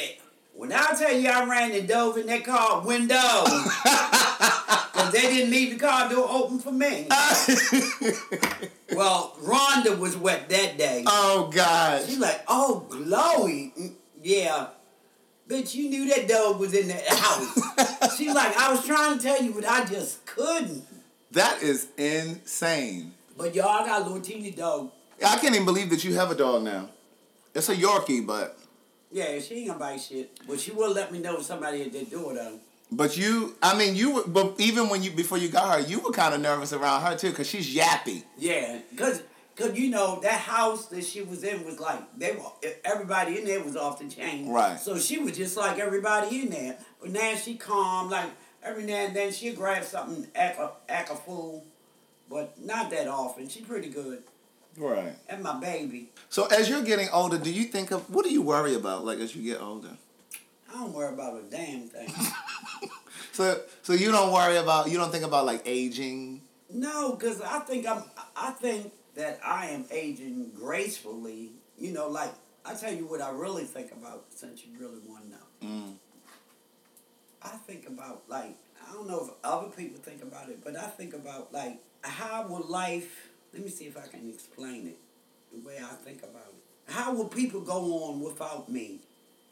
[0.54, 3.16] When I tell you I ran and dove in that car window,
[5.12, 7.06] they didn't leave the car door open for me.
[8.92, 11.04] well, Rhonda was wet that day.
[11.06, 12.04] oh God.
[12.06, 13.74] She's like, oh, glowy.
[13.76, 13.92] Mm,
[14.22, 14.68] Yeah.
[15.48, 18.16] Bitch, you knew that dog was in that house.
[18.16, 20.84] She's like, I was trying to tell you, but I just couldn't.
[21.32, 23.12] That is insane.
[23.36, 24.90] But y'all I got a little teeny dog.
[25.24, 26.88] I can't even believe that you have a dog now.
[27.54, 28.56] It's a Yorkie, but
[29.10, 30.30] Yeah, she ain't gonna bite shit.
[30.46, 32.58] But she will let me know if somebody did do it though.
[32.92, 34.14] But you, I mean, you.
[34.14, 37.02] were- But even when you before you got her, you were kind of nervous around
[37.02, 38.24] her too, cause she's yappy.
[38.38, 39.22] Yeah, cause,
[39.56, 43.44] cause you know that house that she was in was like they were everybody in
[43.44, 44.50] there was off the chain.
[44.50, 44.78] Right.
[44.78, 46.76] So she was just like everybody in there.
[47.00, 48.10] But now she calm.
[48.10, 48.30] Like
[48.62, 51.64] every now and then she'll grab something, act a, act a fool,
[52.28, 53.48] but not that often.
[53.48, 54.22] She pretty good.
[54.76, 55.14] Right.
[55.28, 58.40] And my baby, So as you're getting older, do you think of what do you
[58.42, 59.04] worry about?
[59.04, 59.90] Like as you get older.
[60.70, 62.08] I don't worry about a damn thing.
[63.32, 66.42] So so you don't worry about you don't think about like aging.
[66.72, 68.02] no, cause I think I'm.
[68.36, 71.50] I think that I am aging gracefully.
[71.78, 72.32] You know, like
[72.64, 75.74] I tell you what I really think about since you really want to know.
[75.74, 75.94] Mm.
[77.42, 78.56] I think about like
[78.88, 82.46] I don't know if other people think about it, but I think about like how
[82.46, 83.28] will life.
[83.52, 84.98] Let me see if I can explain it
[85.52, 86.92] the way I think about it.
[86.92, 89.00] How will people go on without me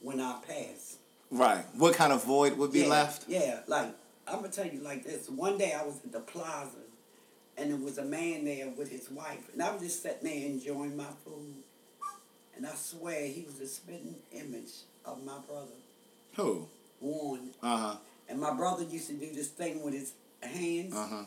[0.00, 0.98] when I pass?
[1.30, 1.64] Right.
[1.76, 3.24] What kind of void would be yeah, left?
[3.28, 3.88] Yeah, like
[4.26, 5.28] I'm gonna tell you like this.
[5.28, 6.78] One day I was at the plaza,
[7.56, 10.46] and there was a man there with his wife, and I was just sitting there
[10.46, 11.56] enjoying my food,
[12.56, 14.70] and I swear he was a spitting image
[15.04, 15.76] of my brother
[16.36, 16.66] Who?
[17.00, 17.50] Warren.
[17.62, 17.96] Uh huh.
[18.28, 20.12] And my brother used to do this thing with his
[20.42, 21.24] hands, Uh huh.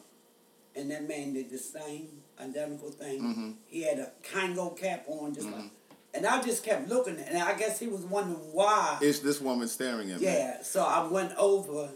[0.75, 2.07] and that man did the same
[2.39, 3.21] identical thing.
[3.21, 3.53] Mhm.
[3.67, 5.59] He had a Kangol cap on, just Mm-hmm.
[5.61, 5.71] like,
[6.13, 8.97] and I just kept looking, and I guess he was wondering why.
[9.02, 10.26] Is this woman staring at me?
[10.26, 11.89] Yeah, so I went over.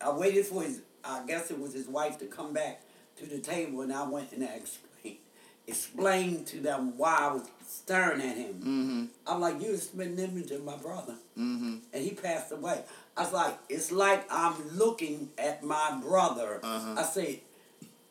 [0.00, 0.82] I waited for his.
[1.04, 2.82] I guess it was his wife to come back
[3.18, 5.18] to the table, and I went and I explained,
[5.66, 8.54] explained to them why I was staring at him.
[8.54, 9.04] Mm-hmm.
[9.26, 11.76] I'm like, you just an image of my brother, Mm-hmm.
[11.92, 12.82] and he passed away.
[13.16, 16.60] I was like, it's like I'm looking at my brother.
[16.62, 16.94] Uh-huh.
[16.98, 17.40] I said,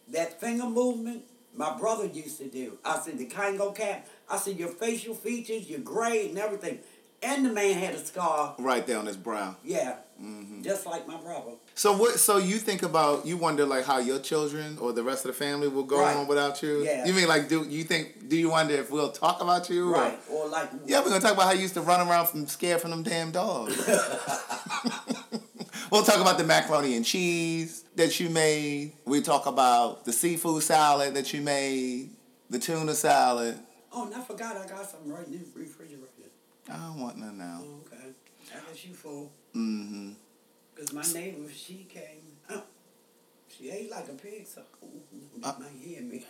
[0.10, 1.24] that finger movement,
[1.56, 2.78] my brother used to do.
[2.86, 4.08] I said, the Kangol cap.
[4.30, 6.80] I see your facial features, your gray and everything.
[7.22, 8.54] And the man had a scar.
[8.60, 9.56] Right there on his brow.
[9.64, 10.62] Yeah, Mm-hmm.
[10.62, 11.54] just like my brother.
[11.74, 12.20] So what?
[12.20, 15.38] So you think about you wonder like how your children or the rest of the
[15.38, 16.16] family will go Right.
[16.16, 16.84] on without you?
[16.84, 17.06] Yeah.
[17.06, 19.90] You mean like do you think do you wonder if we'll talk about you?
[19.90, 20.20] or- Right.
[20.30, 22.80] Or like, Yeah, we're gonna talk about how you used to run around from scared
[22.82, 23.76] from them damn dogs.
[25.92, 28.94] we'll talk about the macaroni and cheese that you made.
[29.06, 32.12] We talk about the seafood salad that you made,
[32.50, 33.60] the tuna salad.
[33.94, 36.08] Oh, and I forgot I got something right in the refrigerator.
[36.70, 37.62] I don't want none now.
[37.64, 38.10] Oh, okay.
[38.54, 39.32] I guess you full.
[39.56, 40.12] Mm-hmm.
[40.76, 42.38] Because my neighbor, she came.
[42.50, 42.64] Oh,
[43.50, 45.54] she ate like a pig, so you Uh.
[45.60, 46.26] might hear me.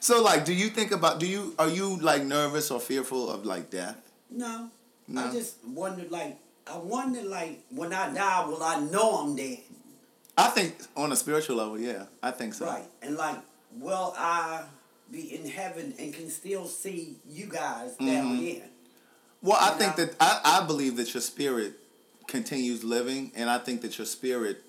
[0.00, 1.18] So like, do you think about?
[1.18, 3.96] Do you are you like nervous or fearful of like death?
[4.30, 4.68] no,
[5.08, 5.26] No.
[5.28, 9.58] I just wondered, like, I wondered, like, when I die, will I know I'm dead?
[10.36, 12.66] I think on a spiritual level, yeah, I think so.
[12.66, 12.84] Right.
[13.02, 13.36] And, like,
[13.78, 14.64] will I
[15.10, 18.38] be in heaven and can still see you guys down Mhm.
[18.38, 18.64] here?
[19.42, 21.74] Well, I think that I, I believe that your spirit
[22.26, 24.62] continues living, and I think that your spirit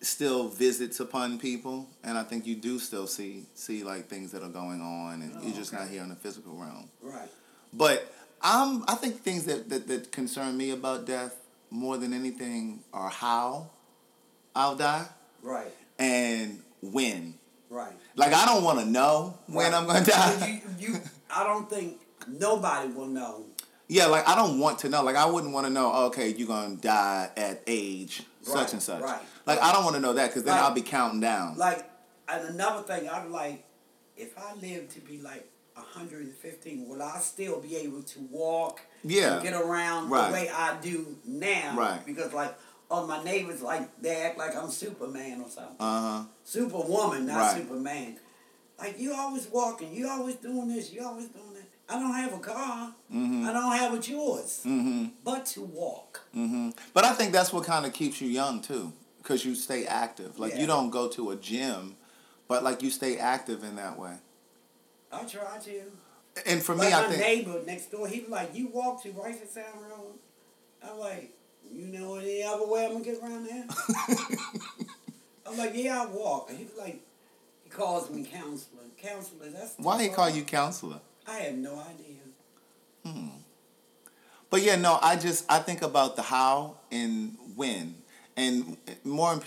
[0.00, 4.42] still visits upon people, and I think you do still see see like things that
[4.42, 6.90] are going on, and Oh, you're just not here in the physical realm.
[7.00, 7.28] Right.
[7.72, 8.12] But
[8.42, 11.36] I'm I think things that, that that concern me about death
[11.70, 13.70] more than anything are how
[14.56, 15.06] I'll die
[15.42, 15.72] Right.
[15.98, 17.37] and when.
[17.70, 17.92] Right.
[18.16, 19.74] Like I don't want to know when Right.
[19.74, 20.62] I'm gonna die.
[20.78, 21.00] you, you,
[21.34, 23.44] I don't think nobody will know.
[23.88, 25.02] Yeah, like I don't want to know.
[25.02, 25.90] Like I wouldn't want to know.
[25.94, 29.02] oh, Okay, you're gonna die at age such and such.
[29.02, 29.20] right.
[29.46, 30.62] Like I don't want to know that because then Right.
[30.64, 31.56] I'll be counting down.
[31.58, 31.88] Like,
[32.28, 33.64] and another thing, I'm like,
[34.16, 39.34] if I live to be like 115, will I still be able to walk Yeah.
[39.34, 40.26] and get around Right.
[40.28, 41.74] the way I do now?
[41.76, 42.04] Right.
[42.04, 42.54] Because, like,
[42.90, 45.76] all my neighbors, like, they act like I'm Superman or something.
[45.78, 46.24] Uh huh.
[46.44, 47.56] Superwoman, not Right.
[47.58, 48.16] Superman.
[48.78, 51.64] Like, you always walking, you always doing this, you always doing that.
[51.90, 52.94] I don't have a car.
[53.12, 53.46] Mhm.
[53.46, 54.60] I don't have what's yours.
[54.64, 55.12] Mhm.
[55.24, 56.20] But to walk.
[56.34, 56.74] Mhm.
[56.92, 60.38] But I think that's what kind of keeps you young too, because you stay active.
[60.38, 60.60] Like Yeah.
[60.60, 61.96] you don't go to a gym,
[62.46, 64.18] but like you stay active in that way.
[65.10, 65.82] I try to.
[66.46, 69.02] And for like me, I my think neighbor next door, he was like, "You walk
[69.02, 70.18] to Reisterstown Road."
[70.82, 71.32] I'm like,
[71.72, 73.64] "You know any other way I'm gonna get around there?"
[75.46, 77.00] I'm like, "Yeah, I walk." And he was like,
[77.68, 78.82] he calls me counselor.
[78.96, 81.00] Counselor, that's why he call you counselor?
[81.26, 82.16] I have no idea.
[83.04, 83.28] Hmm.
[84.50, 87.94] But yeah, no, I just I think about the how and when,
[88.36, 89.40] and more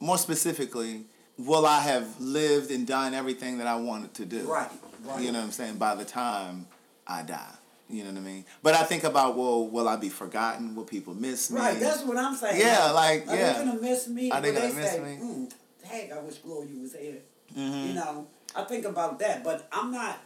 [0.00, 1.04] more specifically,
[1.38, 4.40] will I have lived and done everything that I wanted to do?
[4.50, 4.70] Right,
[5.04, 5.22] right.
[5.22, 5.76] You know what I'm saying?
[5.76, 6.66] By the time
[7.06, 7.54] I die,
[7.92, 8.44] you know what I mean.
[8.62, 10.74] But I think about well, will I be forgotten?
[10.74, 11.60] Will people miss me?
[11.60, 12.60] Right, that's what I'm saying.
[12.60, 13.52] Yeah, like, Are yeah.
[13.52, 14.30] they gonna miss me?
[14.30, 15.16] Are they Will gonna miss say, me?
[15.22, 15.52] Mm,
[15.88, 17.18] dang, I wish Gloria was here.
[17.56, 17.88] Mm-hmm.
[17.88, 18.26] You know,
[18.56, 20.18] I think about that, but I'm not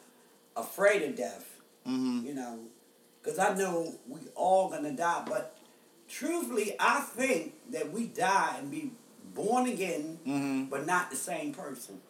[0.57, 1.61] afraid of death.
[1.87, 2.27] Mm-hmm.
[2.27, 2.59] You know,
[3.23, 5.25] because I know we all gonna die.
[5.27, 5.57] But
[6.09, 8.93] truthfully, I think that we die and be
[9.35, 10.65] born again, Mm-hmm.
[10.67, 12.01] but not the same person.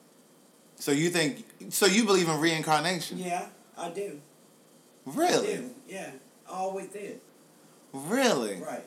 [0.78, 1.44] So you think?
[1.70, 3.16] So you believe in reincarnation?
[3.18, 3.46] Yeah,
[3.78, 4.20] I do.
[5.06, 5.60] Really?
[5.88, 6.10] Yeah,
[6.50, 7.20] always did.
[7.92, 8.56] Really?
[8.60, 8.84] Right.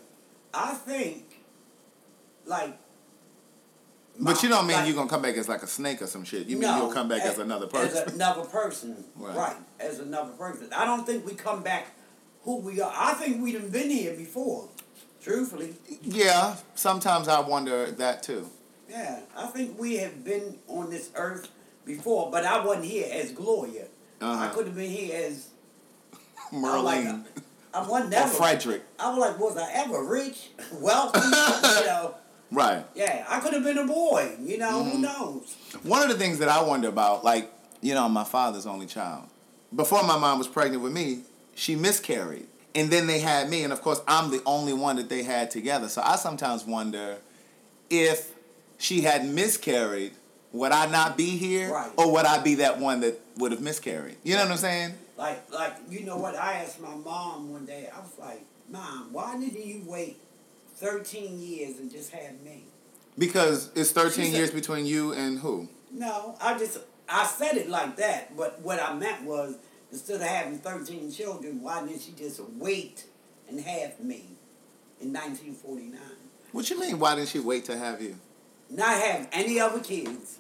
[0.54, 1.24] I think,
[2.46, 2.78] like.
[4.22, 6.26] But you don't mean like- you're gonna come back as like a snake or some
[6.26, 6.48] shit.
[6.48, 8.04] You mean No, you'll come back as, another person.
[8.06, 9.04] As another person.
[9.16, 9.36] Right.
[9.36, 9.56] right.
[9.80, 10.70] As another person.
[10.76, 11.88] I don't think we come back
[12.44, 12.92] who we are.
[12.94, 14.68] I think we done been here before.
[15.22, 15.76] Truthfully.
[16.02, 16.58] yeah.
[16.76, 18.50] Sometimes I wonder that too.
[18.90, 19.22] Yeah.
[19.38, 21.50] I think we have been on this earth
[21.86, 23.86] before, but I wasn't here as Gloria.
[24.22, 24.46] Uh-huh.
[24.46, 25.50] I could have been here as
[26.52, 27.26] I Merlin like
[27.74, 28.82] I wasn't or never Frederick.
[29.00, 30.50] I was like, was I ever rich?
[30.74, 31.20] Wealthy?
[31.20, 32.16] you know.
[32.52, 32.84] Right.
[32.96, 34.90] Yeah, I could have been a boy, you know, Mm-hmm.
[34.90, 35.56] who knows?
[35.84, 39.26] One of the things that I wonder about, like, you know, my father's only child.
[39.76, 41.20] Before my mom was pregnant with me,
[41.54, 42.48] she miscarried.
[42.74, 45.52] And then they had me, and of course, I'm the only one that they had
[45.52, 45.88] together.
[45.90, 47.18] So I sometimes wonder
[47.90, 48.34] if
[48.80, 50.14] she had miscarried,
[50.52, 51.72] would I not be here?
[51.72, 51.92] Right.
[51.98, 54.18] Or would I be that one that would have miscarried?
[54.24, 54.94] You know what I'm saying?
[55.20, 56.36] Like, like you know what?
[56.36, 57.90] I asked my mom one day.
[57.94, 60.18] I was like, "Mom, why didn't you wait
[60.78, 62.64] thirteen years and just have me?"
[63.18, 65.68] Because it's 13 said- years between you and who?
[65.92, 66.78] No, I just
[67.10, 69.56] I said it like that, but what I meant was
[69.92, 73.04] instead of having thirteen children, why didn't she just wait
[73.50, 74.24] and have me
[75.02, 76.00] in nineteen forty nine?
[76.54, 76.98] What you mean?
[76.98, 78.16] Why didn't she wait to have you?
[78.70, 80.38] Not have any other kids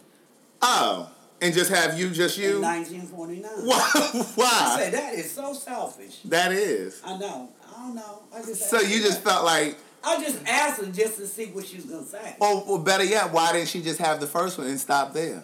[0.61, 1.09] Oh,
[1.41, 2.59] and just have you, just in you?
[2.59, 3.51] nineteen forty nine.
[3.63, 3.89] Why?
[4.35, 4.49] Why?
[4.51, 6.19] I said that is so selfish.
[6.25, 7.01] That is.
[7.05, 7.49] I know.
[7.67, 8.23] I don't know.
[8.33, 9.29] I just So you just that.
[9.31, 12.35] felt like, I just asked her just to see what she was gonna say.
[12.41, 15.13] Oh, or, or better yet, why didn't she just have the first one and stop
[15.13, 15.43] there?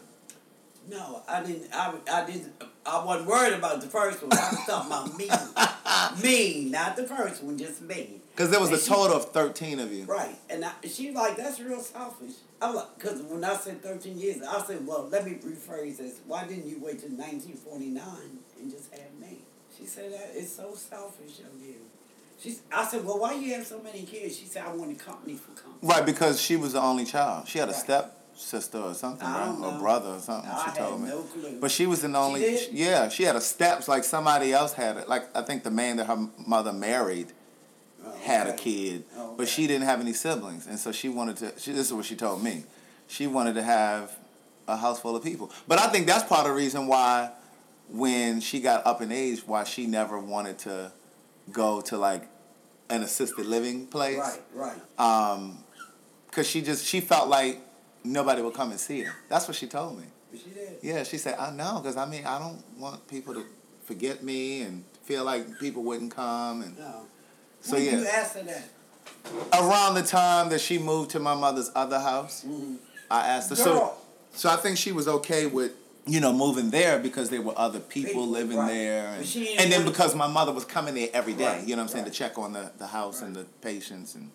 [0.89, 1.67] No, I didn't.
[1.73, 2.53] I, I didn't.
[2.85, 4.31] I wasn't worried about the first one.
[4.33, 5.29] I was talking about me,
[6.23, 8.21] me, not the first one, just me.
[8.35, 10.03] Because there was And a she- total of 13 of you.
[10.03, 12.31] Right, and I, she like that's real selfish.
[12.61, 16.19] I'm like, because when I said thirteen years, I said, well, let me rephrase this.
[16.27, 19.39] Why didn't you wait till nineteen forty nine and just have me?
[19.77, 21.75] She said that it's so selfish of you.
[22.39, 22.61] She's.
[22.73, 24.37] I said, well, why you have so many kids?
[24.37, 25.79] She said, I wanted company for company.
[25.81, 27.47] Right, because she was the only child.
[27.47, 27.81] She had a Right.
[27.81, 29.57] step sister or something, right?
[29.63, 31.07] Or brother or something, I she had told me.
[31.09, 31.57] no clue.
[31.61, 32.73] But she was the only, did?
[32.73, 35.07] yeah, she had a steps like somebody else had it.
[35.07, 37.31] Like, I think the man that her mother married
[38.25, 41.53] had a kid, Oh, but she didn't have any siblings, and so she wanted to.
[41.59, 42.63] She, this is what she told me.
[43.07, 44.15] She wanted to have
[44.67, 47.31] a house full of people, but I think that's part of the reason why,
[47.89, 50.91] when she got up in age, why she never wanted to
[51.51, 52.27] go to like
[52.89, 54.41] an assisted living place, Right,
[54.99, 54.99] right.
[54.99, 55.57] Um,
[56.31, 57.61] cause she just she felt like
[58.03, 59.13] nobody would come and see her.
[59.29, 60.05] That's what she told me.
[60.31, 60.77] But she did.
[60.81, 63.45] Yeah, she said, I know, cause I mean I don't want people to
[63.83, 67.05] forget me and feel like people wouldn't come and No.
[67.65, 67.91] So when yeah.
[67.97, 68.69] you asked her that?
[69.53, 72.45] around the time that she moved to my mother's other house,
[73.09, 73.55] I asked her.
[73.55, 73.97] So, Girl.
[74.33, 75.71] so I think she was okay with
[76.05, 78.67] you know moving there because there were other people, People, living right.
[78.67, 81.45] there, and, and then because my mother was coming there every day.
[81.45, 82.13] Right, You know what I'm saying right.
[82.13, 84.29] to check on the the house and the patients and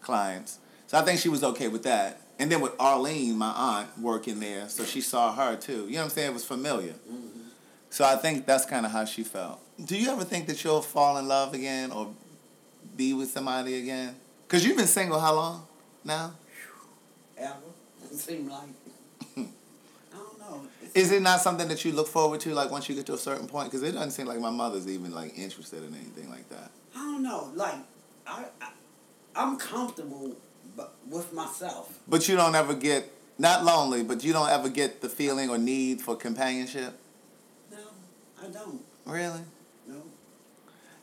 [0.00, 0.58] clients.
[0.86, 2.20] So I think she was okay with that.
[2.38, 5.86] And then with Arlene, my aunt, working there, so she saw her too.
[5.86, 6.30] You know what I'm saying?
[6.30, 6.92] It was familiar.
[6.92, 7.40] Mm-hmm.
[7.88, 9.58] So I think that's kind of how she felt.
[9.82, 12.14] Do you ever think that you'll fall in love again or
[12.96, 14.16] be with somebody again?
[14.48, 15.66] Cause you've been single how long
[16.04, 16.34] now?
[17.36, 17.54] Ever?
[18.12, 18.68] It seemed like.
[19.36, 19.44] I
[20.12, 20.62] don't know.
[20.82, 23.14] It's- Is it not something that you look forward to, like once you get to
[23.14, 23.70] a certain point?
[23.70, 26.70] Because it doesn't seem like my mother's even like interested in anything like that.
[26.94, 27.50] I don't know.
[27.54, 27.74] Like,
[28.26, 28.68] I, I
[29.34, 30.36] I'm comfortable,
[30.76, 31.98] but with myself.
[32.08, 35.58] But you don't ever get not lonely, but you don't ever get the feeling or
[35.58, 36.98] need for companionship.
[37.70, 37.78] No,
[38.42, 38.80] I don't.
[39.04, 39.40] Really?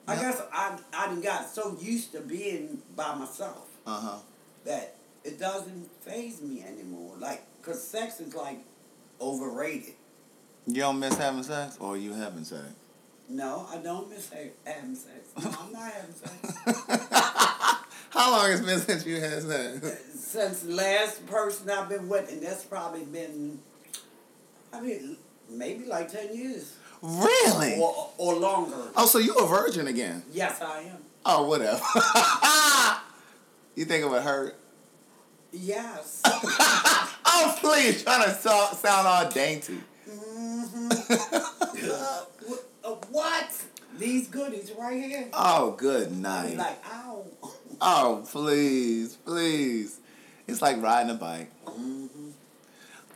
[0.08, 4.18] I guess I I done got so used to being by myself Uh huh.
[4.66, 7.16] that it doesn't phase me anymore.
[7.20, 8.60] Like, cause sex is like
[9.22, 9.94] overrated.
[10.68, 12.63] You don't miss having sex, or you having sex?
[13.30, 15.30] No, I don't miss ha- having sex.
[15.42, 17.08] No, I'm not having sex.
[18.10, 20.04] How long has it been since you had sex?
[20.13, 23.60] Since the last person I've been with, and that's probably been,
[24.72, 25.18] I mean,
[25.50, 27.76] maybe like ten years Really?
[27.80, 28.78] or or longer.
[28.96, 30.24] Oh, so you a virgin again?
[30.32, 30.98] Yes, I am.
[31.26, 31.80] Oh, whatever.
[33.76, 34.56] you think it would hurt?
[35.52, 36.22] Yes.
[37.36, 39.80] Oh, please, trying to so- sound all dainty.
[40.08, 40.94] Wh-
[42.84, 43.63] uh, what?
[43.98, 45.28] These goodies right here.
[45.34, 46.58] Oh, good night.
[46.58, 47.26] like, ow.
[47.82, 50.00] Oh, please, please.
[50.48, 51.50] It's like riding a bike.
[51.66, 52.30] Mm-hmm.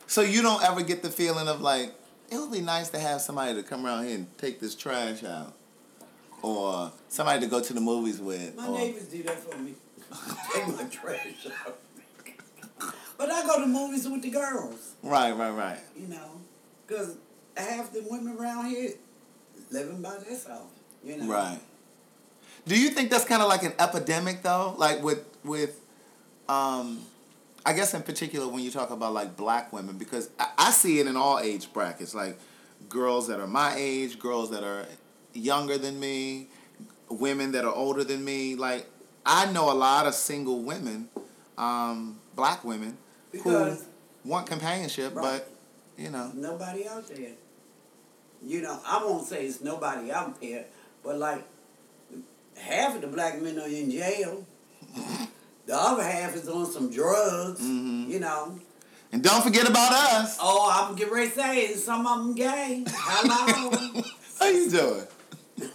[0.08, 1.94] So you don't ever get the feeling of like,
[2.30, 5.24] it would be nice to have somebody to come around here and take this trash
[5.24, 5.54] out.
[6.42, 8.56] Or somebody to go to the movies with.
[8.56, 9.74] My or, neighbors do that for me.
[10.54, 11.80] Take my trash out.
[13.18, 15.80] But I go to movies with the girls, Right, right, right.
[16.00, 16.40] you know,
[16.86, 17.16] because
[17.58, 18.92] half the women around here
[19.72, 20.72] living by themselves,
[21.04, 21.26] you know.
[21.28, 21.60] Right.
[22.68, 24.76] Do you think that's kind of like an epidemic though?
[24.78, 25.80] Like with with,
[26.48, 27.02] um,
[27.68, 31.00] I guess in particular when you talk about like black women, because I, I see
[31.02, 32.40] it in all age brackets, like
[32.88, 34.86] girls that are my age, girls that are
[35.34, 36.48] younger than me,
[37.10, 38.56] women that are older than me.
[38.56, 38.88] Like
[39.26, 41.10] I know a lot of single women,
[41.58, 42.98] um, black women,
[43.34, 43.86] Because
[44.24, 45.22] who want companionship, Right.
[45.22, 45.52] but
[46.02, 47.32] you know, nobody out there.
[48.42, 50.64] You know, I won't say it's nobody out there,
[51.04, 51.44] but like
[52.56, 54.46] half of the black men are in jail.
[55.68, 57.62] The other half is on some drugs.
[57.62, 58.10] Mm-hmm.
[58.10, 58.58] You know.
[59.12, 60.38] and don't forget about us.
[60.42, 62.84] Oh, I'm getting ready to say some of them gay.
[62.88, 64.04] Hello.
[64.40, 65.08] How you doing?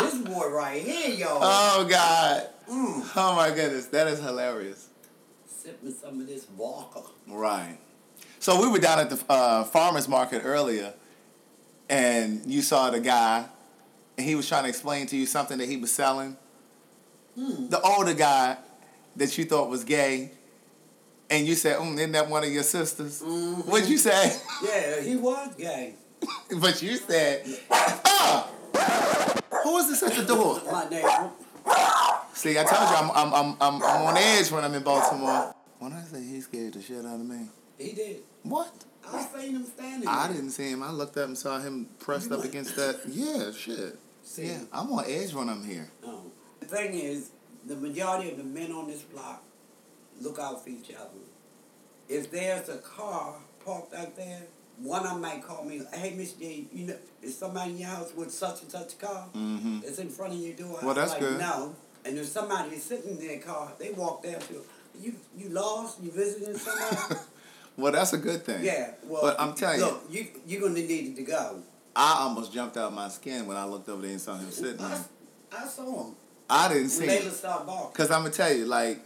[0.00, 1.40] this boy right here, y'all.
[1.42, 2.48] Oh God.
[2.70, 3.10] Mm.
[3.16, 4.88] Oh my goodness, that is hilarious.
[5.46, 7.02] Sipping some of this vodka.
[7.26, 7.78] Right.
[8.38, 10.92] So we were down at the uh, farmers market earlier,
[11.88, 13.46] and you saw the guy,
[14.16, 16.36] and he was trying to explain to you something that he was selling.
[17.36, 18.56] The older guy
[19.16, 20.30] that you thought was gay,
[21.30, 24.36] and you said, mm, "Isn't that one of your sisters?" What'd you say?
[24.62, 25.94] Yeah, he was gay.
[26.60, 28.48] but you said, "Ah,
[29.62, 31.30] who was this at the door?" My neighbor.
[32.34, 35.54] See, I told you I'm I'm I'm I'm, I'm on edge when I'm in Baltimore.
[35.78, 38.22] When I say he scared the shit out of me, He did.
[38.42, 38.72] what?
[39.06, 40.36] I seen him standing I there.
[40.36, 40.82] didn't see him.
[40.82, 43.00] I looked up and saw him pressed up against that.
[43.08, 43.98] Yeah, shit.
[44.22, 44.46] See?
[44.46, 45.90] Yeah, I'm on edge when I'm here.
[46.02, 46.22] No.
[46.64, 47.30] The thing is,
[47.66, 49.42] the majority of the men on this block
[50.20, 51.08] look out for each other.
[52.08, 54.42] If there's a car parked out there,
[54.78, 57.88] one of them might call me, hey, Miss J, you know, is somebody in your
[57.88, 59.26] house with such and such a car?
[59.34, 59.80] Mm-hmm.
[59.84, 60.78] It's in front of your door.
[60.82, 61.38] Well, that's like, good.
[61.38, 61.74] No.
[62.04, 64.54] And if somebody is sitting in their car, they walk down to
[65.00, 65.14] you.
[65.36, 66.02] You lost?
[66.02, 67.20] You visiting somebody?
[67.76, 68.64] Well, that's a good thing.
[68.64, 68.92] yeah.
[69.02, 71.60] Well, But I'm telling you- look, you, you're gonna need to go.
[71.96, 74.48] I almost jumped out of my skin when I looked over there and saw him
[74.52, 75.04] sitting I, there.
[75.58, 76.14] I saw him
[76.54, 77.30] I didn't see Layla him.
[77.32, 77.90] started barking.
[77.92, 79.00] Because I'm going to tell you, like,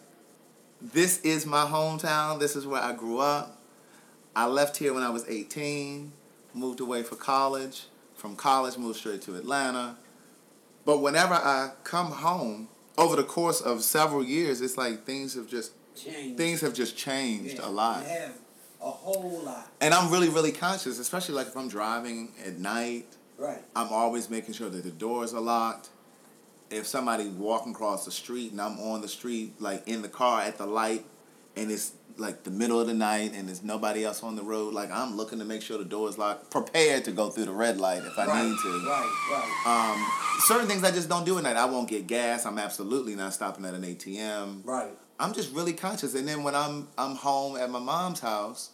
[0.80, 2.38] this is my hometown.
[2.40, 3.58] This is where I grew up.
[4.36, 6.12] I left here when I was 18,
[6.54, 7.86] moved away for college.
[8.16, 9.96] From college, moved straight to Atlanta.
[10.84, 15.48] But whenever I come home, over the course of several years, it's like things have
[15.48, 16.36] just Changed.
[16.36, 18.04] things have just changed Yeah, a lot.
[18.04, 18.34] they have
[18.80, 19.68] a whole lot.
[19.80, 23.06] And I'm really, really conscious, especially like if I'm driving at night.
[23.36, 23.62] Right.
[23.76, 25.90] I'm always making sure that the doors are locked.
[26.70, 30.42] If somebody walking across the street and I'm on the street, like in the car
[30.42, 31.04] at the light,
[31.56, 34.74] and it's like the middle of the night and there's nobody else on the road,
[34.74, 37.52] like I'm looking to make sure the door is locked, prepared to go through the
[37.52, 38.44] red light if I right.
[38.44, 38.68] need to.
[38.86, 39.28] Right.
[39.30, 39.92] Right.
[39.94, 41.56] Um, certain things I just don't do at night.
[41.56, 42.44] I won't get gas.
[42.44, 44.64] I'm absolutely not stopping at an ATM.
[44.64, 44.90] Right.
[45.20, 46.14] I'm just really conscious.
[46.14, 48.70] And then when I'm I'm home at my mom's house,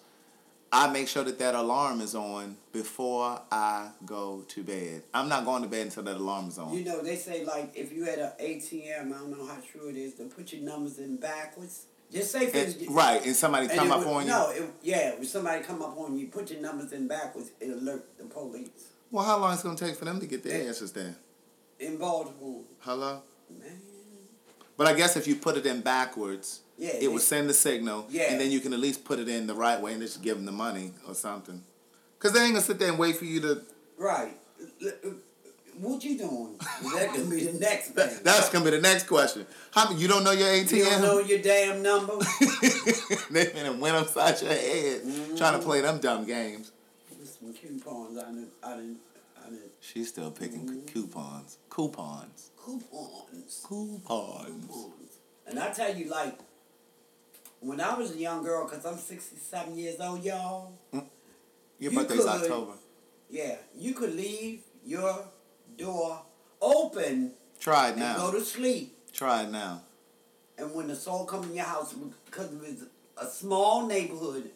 [0.76, 5.02] I make sure that that alarm is on before I go to bed.
[5.14, 6.74] I'm not going to bed until that alarm is on.
[6.76, 9.88] You know, they say like if you had an ATM, I don't know how true
[9.88, 11.86] it is, to put your numbers in backwards.
[12.12, 14.28] Just say for And- right, and somebody and come up would- on you.
[14.30, 17.70] No, it, yeah, if somebody come up on you, put your numbers in backwards, it
[17.70, 18.68] alert the police.
[19.12, 21.14] Well, how long is it going to take for them to get their answers there?
[21.78, 23.22] In Baltimore, Hello?
[23.48, 23.80] man.
[24.76, 27.54] But I guess if you put it in backwards, Yeah, it they- will send the
[27.54, 28.32] signal, Yeah.
[28.32, 30.36] and then you can at least put it in the right way and just give
[30.36, 31.62] them the money or something.
[32.18, 33.62] Because they ain't going to sit there and wait for you to...
[33.98, 34.34] Right.
[35.78, 36.56] What you doing?
[36.94, 38.18] That could be the next thing.
[38.22, 39.46] That's going to be the next question.
[39.72, 40.72] How You don't know your ATM?
[40.72, 42.16] you don't know your damn number.
[43.30, 45.36] they finna went upside your head mm-hmm.
[45.36, 46.70] trying to play them dumb games.
[47.24, 48.98] Some coupons I didn't, I didn't,
[49.44, 49.72] I didn't.
[49.80, 50.86] She's still picking mm-hmm.
[50.86, 51.58] coupons.
[51.68, 52.50] Coupons.
[52.56, 53.64] Coupons.
[53.66, 54.66] Coupons.
[54.66, 55.18] Coupons.
[55.46, 56.38] And I tell you, like,
[57.64, 61.00] when I was a young girl, because I'm 67 years old, y'all, hmm?
[61.78, 62.72] Your You birthday's could- October.
[63.30, 65.24] yeah, you could leave your
[65.76, 66.22] door
[66.60, 68.96] open Try it and go to sleep.
[69.12, 69.82] Try it now.
[70.58, 71.94] And when the soul come in your house,
[72.26, 72.84] because it was
[73.16, 74.50] a small neighborhood,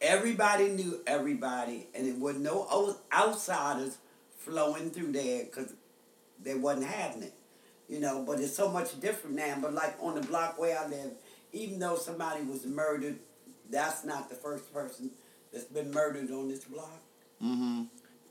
[0.00, 3.98] everybody knew everybody, and it was no outsiders
[4.36, 5.44] flowing through there.
[5.44, 5.72] Because
[6.42, 7.34] they wasn't having it.
[7.88, 9.56] You know, but it's so much different now.
[9.60, 11.12] But like on the block where I live,
[11.52, 13.18] even though somebody was murdered,
[13.70, 15.10] that's not the first person
[15.52, 17.00] that's been murdered on this block.
[17.42, 17.84] Mm-hmm.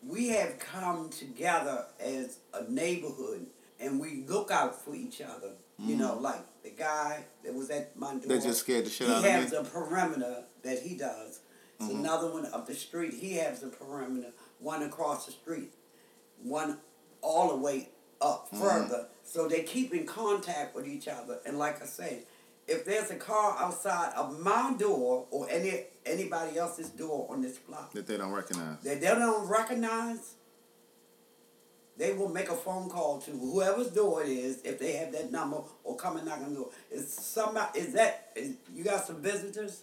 [0.04, 3.48] We have come together as a neighborhood
[3.80, 5.52] and we look out for each other.
[5.80, 6.00] You mm-hmm.
[6.00, 8.22] know, like the guy that was at my door.
[8.26, 9.30] They just scared the shit out of me.
[9.30, 11.42] He has a perimeter that he does.
[11.80, 12.00] It's mm-hmm.
[12.00, 13.14] another one up the street.
[13.14, 14.30] He has a perimeter.
[14.60, 15.72] One across the street.
[16.42, 16.80] One
[17.22, 17.90] all the way
[18.22, 18.62] up mm-hmm.
[18.64, 19.08] further.
[19.24, 21.40] So they keep in contact with each other.
[21.46, 22.24] And like I say,
[22.68, 27.58] if there's a car outside of my door or any anybody else's door on this
[27.58, 28.80] block That they don't recognize.
[28.84, 30.34] that they don't recognize,
[31.98, 35.32] they will make a phone call to whoever's door it is if they have that
[35.32, 36.70] number or come and knock on the door.
[36.92, 39.82] Is somebody is that is, you got some visitors?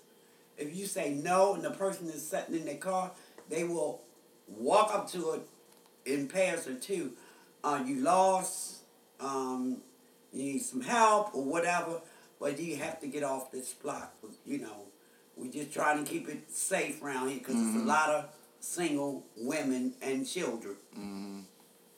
[0.56, 3.10] If you say no and the person is sitting in their car,
[3.50, 4.00] they will
[4.46, 5.40] walk up to it
[6.06, 7.12] in pairs or two.
[7.64, 8.82] Uh, you lost,
[9.18, 9.78] um,
[10.32, 12.00] you need some help or whatever,
[12.40, 14.14] but you have to get off this block.
[14.44, 14.86] You know,
[15.36, 18.26] we just trying to keep it safe around here because there's a lot of
[18.60, 20.76] single women and children.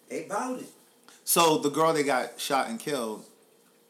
[0.09, 0.67] They bout it.
[1.25, 3.25] So the girl that got shot and killed,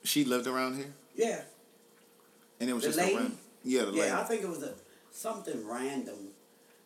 [0.02, 1.42] she lived around here, Yeah.
[2.60, 3.12] and it was The just lady?
[3.12, 3.38] a random.
[3.64, 3.98] Yeah, the lady.
[3.98, 4.74] Yeah, I think it was a
[5.10, 6.28] something random.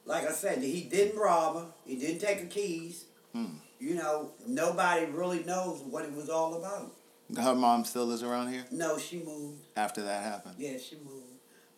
[0.06, 1.66] Like I said, he didn't rob her.
[1.86, 3.04] He didn't take her keys.
[3.32, 3.56] Hmm.
[3.78, 6.92] You know, nobody really knows what it was all about.
[7.38, 9.60] Her mom still lives around here No, she moved.
[9.76, 10.54] after that happened.
[10.58, 11.26] Yeah, she moved.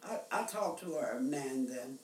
[0.05, 1.98] I, I talked to her now and then.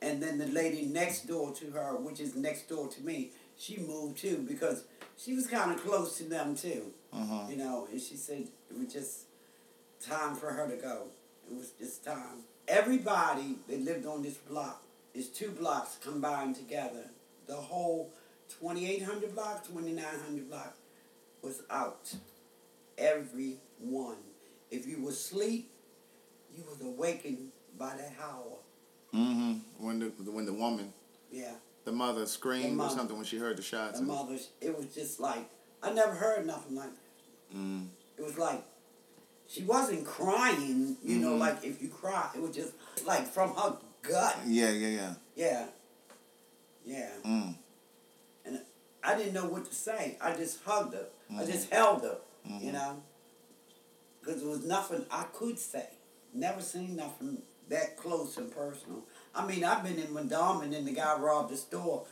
[0.00, 3.78] And then the lady next door to her, which is next door to me, she
[3.78, 4.84] moved too because
[5.16, 6.92] she was kind of close to them too.
[7.12, 7.46] Uh-huh.
[7.50, 9.22] You know, and she said it was just
[10.00, 11.04] time for her to go.
[11.50, 12.44] It was just time.
[12.68, 14.84] Everybody that lived on this block
[15.14, 17.10] is two blocks combined together.
[17.46, 18.10] The whole
[18.60, 20.76] 2800 block, 2900 block
[21.42, 22.14] was out.
[22.98, 24.16] Everyone.
[24.70, 25.70] If you was asleep,
[26.54, 28.58] you was awakened by that howl.
[29.14, 29.54] Mm-hmm.
[29.84, 30.92] When the when the woman,
[31.30, 31.52] Yeah.
[31.84, 34.00] the mother screamed The or something when she heard the shots.
[34.00, 35.48] The mothers, it was just like,
[35.82, 37.56] I never heard nothing like that.
[37.56, 37.86] Mm.
[38.18, 38.62] It was like,
[39.46, 41.38] she wasn't crying, you know, Mhm.
[41.38, 42.72] like if you cry, it was just
[43.06, 44.36] like from her gut.
[44.46, 45.14] Yeah, yeah, yeah.
[45.36, 45.66] Yeah.
[46.84, 47.10] Yeah.
[47.24, 47.54] Mm.
[48.44, 48.60] And
[49.02, 50.18] I didn't know what to say.
[50.20, 51.06] I just hugged her.
[51.30, 51.46] I Mhm.
[51.46, 52.18] just held her,
[52.48, 52.72] you Mhm.
[52.72, 53.02] know?
[54.20, 55.88] Because there was nothing I could say.
[56.34, 59.02] Never seen nothing that close and personal.
[59.34, 62.06] I mean, I've been in Mondawmin and then the guy robbed the store,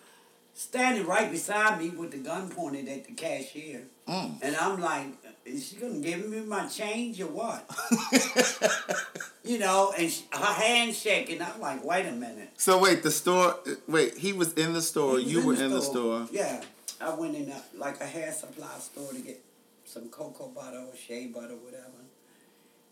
[0.55, 3.87] standing right beside me with the gun pointed at the cashier.
[4.09, 4.39] Mm.
[4.43, 5.07] And I'm like,
[5.45, 7.69] is she gonna give me my change or what?
[9.45, 11.41] you know, and she, her hand shaking.
[11.43, 12.51] I'm like, wait a minute.
[12.57, 13.57] So wait, the store.
[13.87, 15.19] Wait, he was in the store.
[15.19, 16.27] You were in the store.
[16.31, 16.63] Yeah,
[17.01, 19.41] I went in a, like a hair supply store to get
[19.87, 22.03] some cocoa butter or shea butter, whatever.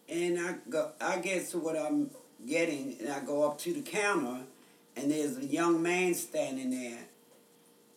[0.08, 2.10] And I go, I get to what I'm
[2.46, 4.42] getting, and I go up to the counter,
[4.96, 7.00] and there's a young man standing there,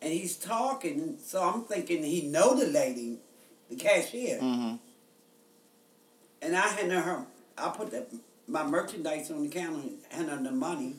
[0.02, 1.18] and he's talking.
[1.24, 3.18] So I'm thinking he know the lady,
[3.70, 4.76] the cashier, Mm-hmm.
[6.42, 7.26] and I hand her,
[7.58, 8.06] I put the,
[8.48, 10.96] my merchandise on the counter and hand her the money.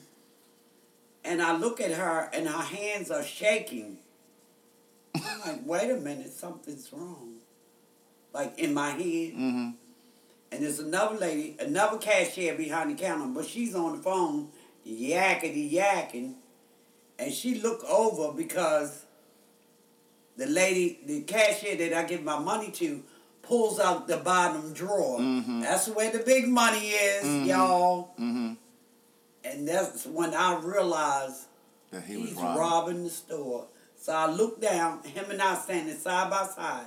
[1.25, 3.99] And I look at her and her hands are shaking.
[5.15, 7.28] I'm like, wait a minute, something's wrong.
[8.33, 9.01] Like in my head.
[9.35, 9.71] Mm-hmm.
[10.51, 14.49] And there's another lady, another cashier behind the counter, but she's on the phone,
[14.87, 16.35] yakety yakking.
[17.19, 19.05] And she looked over because
[20.37, 23.03] the lady, the cashier that I give my money to,
[23.43, 25.19] pulls out the bottom drawer.
[25.19, 25.63] Mhm.
[25.63, 27.47] That's where the big money is, Mhm.
[27.47, 28.11] y'all.
[28.19, 28.53] Mm-hmm.
[29.45, 31.47] And that's when I realized
[31.91, 32.59] That he was he's robbing.
[32.61, 33.67] robbing the store.
[34.01, 36.87] So I look down, him and I standing side by side.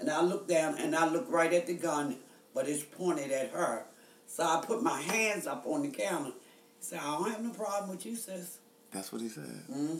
[0.00, 2.16] And I look down and I look right at the gun,
[2.54, 3.84] but it's pointed at her.
[4.26, 6.30] So I put my hands up on the counter.
[6.78, 8.58] He said, I don't have no problem with you, sis.
[8.90, 9.44] That's what he said.
[9.70, 9.96] hmm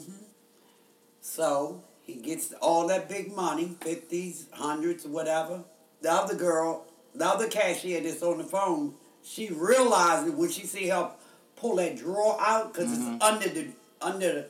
[1.21, 5.63] So he gets all that big money, fifties, hundreds, whatever.
[6.01, 10.65] The other girl, the other cashier that's on the phone, she realized it when she
[10.65, 11.11] see her
[11.55, 13.15] pull that drawer out because Mhm.
[13.15, 13.67] it's under the
[14.01, 14.47] under the,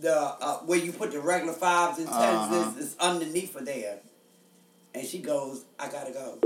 [0.00, 2.72] the uh, where you put the regular fives and 10s Uh-huh.
[2.76, 4.00] it's, it's underneath her there.
[4.94, 6.38] And she goes, I gotta go.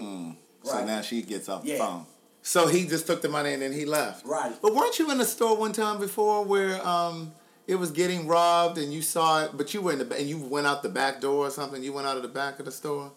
[0.00, 0.36] Mm.
[0.64, 0.86] So Right.
[0.86, 1.78] now she gets off the Yeah.
[1.78, 2.06] phone.
[2.42, 4.24] So he just took the money and then he left.
[4.26, 4.52] Right.
[4.60, 7.32] But weren't you in a store one time before where um
[7.66, 10.38] it was getting robbed and you saw it, but you were in the and you
[10.38, 11.82] went out the back door or something?
[11.82, 13.12] You went out of the back of the store.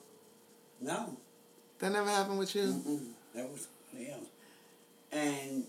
[0.82, 1.18] No.
[1.80, 2.64] That never happened with you.
[2.64, 3.12] Mm-mm.
[3.34, 3.68] That was
[3.98, 4.28] else.
[5.12, 5.64] And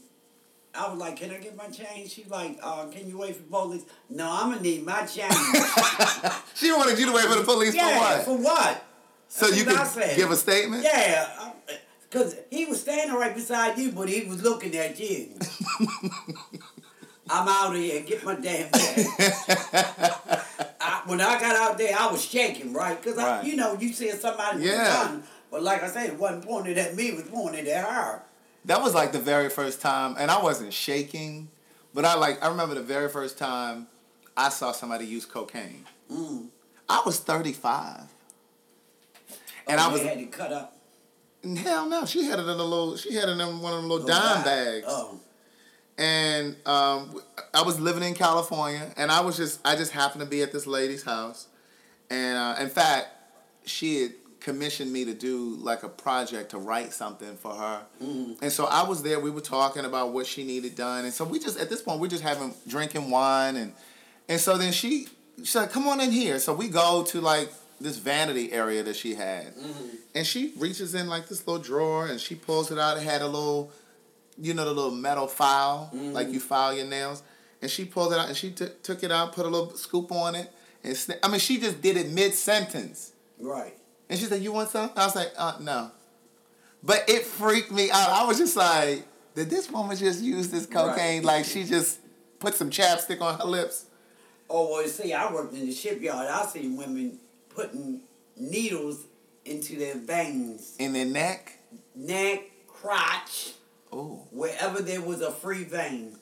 [0.78, 3.42] I was like, "Can I get my change?" She like, uh, "Can you wait for
[3.44, 5.34] police?" No, I'm gonna need my change.
[6.54, 8.24] She wanted you to wait for the police yeah, for what?
[8.24, 8.84] for what?
[9.28, 10.16] so you That's I could said.
[10.16, 10.82] give a statement?
[10.84, 11.28] Yeah,
[12.02, 15.34] because he was standing right beside you, but he was looking at you.
[17.28, 18.00] I'm out of here.
[18.02, 19.06] Get my damn bag.
[20.80, 23.00] I, when I got out there, I was shaking, right?
[23.02, 23.44] Because Right.
[23.44, 24.84] you know, you see somebody Yeah.
[25.04, 28.22] gun, but like I said, it wasn't pointed at me; it was pointed at her.
[28.66, 31.48] That was like the very first time, and I wasn't shaking,
[31.94, 33.86] but I like I remember the very first time
[34.36, 35.84] I saw somebody use cocaine.
[36.12, 36.48] Mm.
[36.88, 38.02] I was thirty five,
[39.66, 40.76] and Oh, I they was had it cut up.
[41.44, 42.04] hell no.
[42.06, 42.96] She had it in a little.
[42.96, 44.82] She had it in one of them little Little dime bag.
[44.82, 45.20] bags, Oh,
[45.98, 47.20] and um,
[47.54, 50.52] I was living in California, and I was just I just happened to be at
[50.52, 51.46] this lady's house,
[52.10, 53.08] and uh, in fact,
[53.64, 54.12] she had
[54.46, 57.82] commissioned me to do like a project to write something for her.
[58.00, 58.34] Mm-hmm.
[58.40, 59.18] And so I was there.
[59.18, 62.00] We were talking about what she needed done, and so we just at this point
[62.00, 63.72] we're just having drinking wine, and
[64.28, 67.52] and so then she she's like, "Come on in here." So we go to like
[67.80, 69.96] this vanity area that she had, mm-hmm.
[70.14, 72.98] and she reaches in like this little drawer, and she pulls it out.
[72.98, 73.72] It had a little,
[74.38, 76.12] you know, the little metal file mm-hmm.
[76.12, 77.24] like you file your nails,
[77.60, 80.12] and she pulled it out and she t- took it out, put a little scoop
[80.12, 80.52] on it,
[80.84, 83.12] and sna- I mean she just did it mid sentence.
[83.40, 83.75] right.
[84.08, 85.90] And she said, "You want some?" I was like, "Uh, no."
[86.82, 88.10] But it freaked me out.
[88.10, 89.04] I was just like,
[89.34, 91.18] "Did this woman just use this cocaine?
[91.18, 91.38] Right.
[91.38, 91.98] Like she just
[92.38, 93.86] put some chapstick on her lips?"
[94.48, 96.28] Oh well, see, I worked in the shipyard.
[96.28, 98.00] I seen women putting
[98.36, 99.04] needles
[99.44, 101.58] into their veins, In their neck.
[101.94, 103.52] neck, crotch,
[103.92, 106.15] Oh, wherever there was a free vein.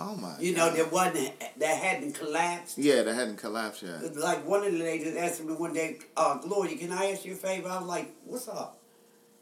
[0.00, 0.34] Oh my.
[0.40, 0.76] You know, God.
[0.76, 2.78] there wasn't that hadn't collapsed.
[2.78, 4.16] Yeah, that hadn't collapsed yet.
[4.16, 7.32] Like one of the ladies asked me one day, uh, Gloria, can I ask you
[7.32, 7.68] a favor?
[7.68, 8.78] I was like, what's up?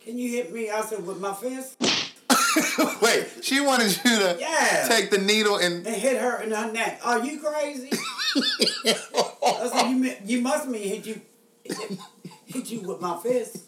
[0.01, 0.71] Can you hit me?
[0.71, 1.77] I said, with my fist?
[3.03, 4.87] Wait, she wanted you to Yeah.
[4.89, 5.87] take the needle and.
[5.87, 7.01] And hit her in her neck.
[7.05, 7.91] Are you crazy?
[8.87, 11.21] I said, you, you must mean hit you,
[12.47, 13.65] hit you with my fist.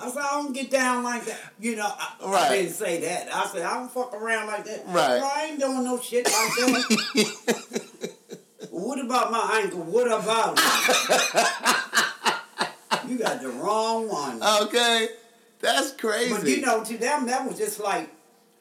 [0.00, 1.38] I said, I don't get down like that.
[1.60, 2.50] You know, I, Right.
[2.50, 3.32] I didn't say that.
[3.34, 4.82] I said, I don't fuck around like that.
[4.88, 5.22] Right.
[5.22, 8.14] I ain't doing no shit like that.
[8.70, 9.80] what about my ankle?
[9.82, 10.64] What about it?
[13.08, 14.42] you got the wrong one.
[14.62, 15.08] okay,
[15.60, 16.32] that's crazy.
[16.34, 18.08] but you know, to them, that was just like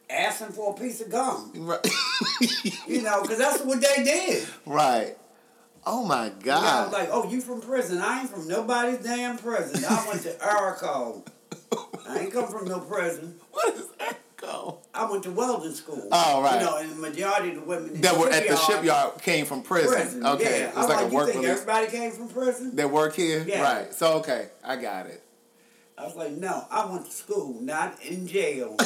[0.10, 1.52] asking for a piece of gum.
[1.56, 1.80] Right.
[2.88, 4.46] You know, because that's what they did.
[4.66, 5.18] right.
[5.86, 6.84] Oh my Yeah, I God.
[6.86, 8.00] was like, oh, you from prison?
[8.02, 9.84] I ain't from nobody's damn prison.
[9.88, 11.26] I went to Araco.
[12.08, 13.36] I ain't come from no prison.
[13.52, 14.80] what is Echo?
[14.94, 16.08] I went to welding school.
[16.12, 16.60] Oh, right.
[16.60, 19.46] You know, and the majority of the women That the were at the shipyard- came
[19.46, 19.94] from prison.
[19.94, 20.26] Prison.
[20.26, 20.68] Okay, Yeah.
[20.70, 21.52] it's I was like, like, a you work think release.
[21.62, 22.76] everybody came from prison?
[22.76, 23.62] They work here, Yeah.
[23.62, 23.94] right?
[23.94, 25.22] So okay, I got it.
[25.98, 28.76] I was like, no, I went to school, not in jail.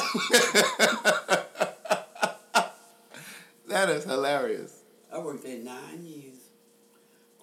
[3.68, 4.72] That is hilarious.
[5.12, 6.37] I worked there nine years,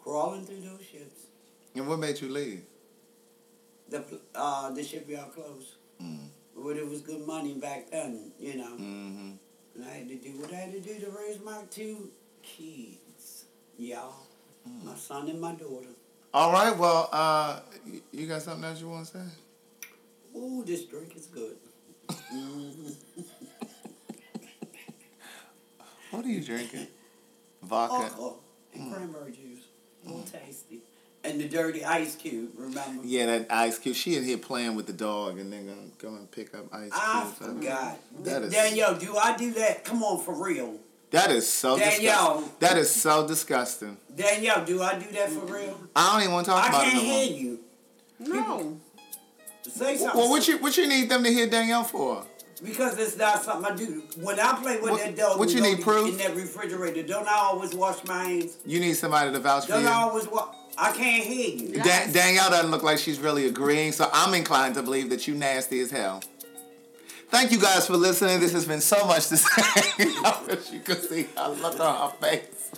[0.06, 1.26] crawling through those ships.
[1.76, 2.62] And what made you leave?
[3.90, 4.04] The
[4.34, 5.74] uh, the shipyard closed.
[6.02, 6.28] Mm.
[6.56, 8.74] But it was good money back then, you know.
[8.74, 9.32] Mm-hmm.
[9.76, 13.46] And I had to do what I had to do to raise my two kids.
[13.78, 14.14] Y'all.
[14.68, 14.86] Mm.
[14.86, 15.90] My son and my daughter.
[16.34, 16.76] All right.
[16.76, 17.60] Well, uh,
[18.12, 19.26] you got something else you want to say?
[20.38, 21.58] Ooh, this drink is good.
[26.12, 26.88] What are you drinking?
[27.62, 27.96] Vodka.
[27.96, 28.40] Alcohol
[28.74, 29.55] and cranberry juice.
[30.06, 30.82] Real tasty.
[31.24, 33.02] And the dirty ice cube, remember?
[33.04, 33.96] Yeah, that Ice Cube.
[33.96, 36.82] She in here playing with the dog, and then gonna go and pick up Ice
[36.92, 36.94] cubes.
[36.94, 37.98] I forgot.
[38.24, 39.84] That is- Danielle, do I do that?
[39.84, 40.76] Come on, for real.
[41.10, 42.36] That is so Danielle.
[42.42, 42.56] disgusting.
[42.60, 43.98] That is so disgusting.
[44.16, 45.80] Danielle, do I do that for real?
[45.96, 47.22] I don't even want to talk I about can't it no more.
[47.24, 47.60] hear you.
[48.20, 48.78] No.
[49.68, 50.20] Say something.
[50.20, 52.26] Well, what you what you need them to hear Danielle for?
[52.66, 54.02] Because it's not something I do.
[54.20, 56.10] When I play with What- that dog, what and you need proof?
[56.10, 57.04] in that refrigerator.
[57.04, 58.58] Don't I always wash my hands?
[58.66, 59.74] You need somebody to vouch for you.
[59.76, 59.90] Don't you.
[59.90, 60.56] I always wash?
[60.78, 61.68] I can't hear you.
[61.78, 61.84] Yeah.
[61.84, 65.36] Da- Danielle doesn't look like she's really agreeing, so I'm inclined to believe that you
[65.36, 66.22] nasty as hell.
[67.30, 68.40] Thank you guys for listening.
[68.40, 69.48] This has been so much to say.
[70.00, 72.72] I wish you could see her look on her face.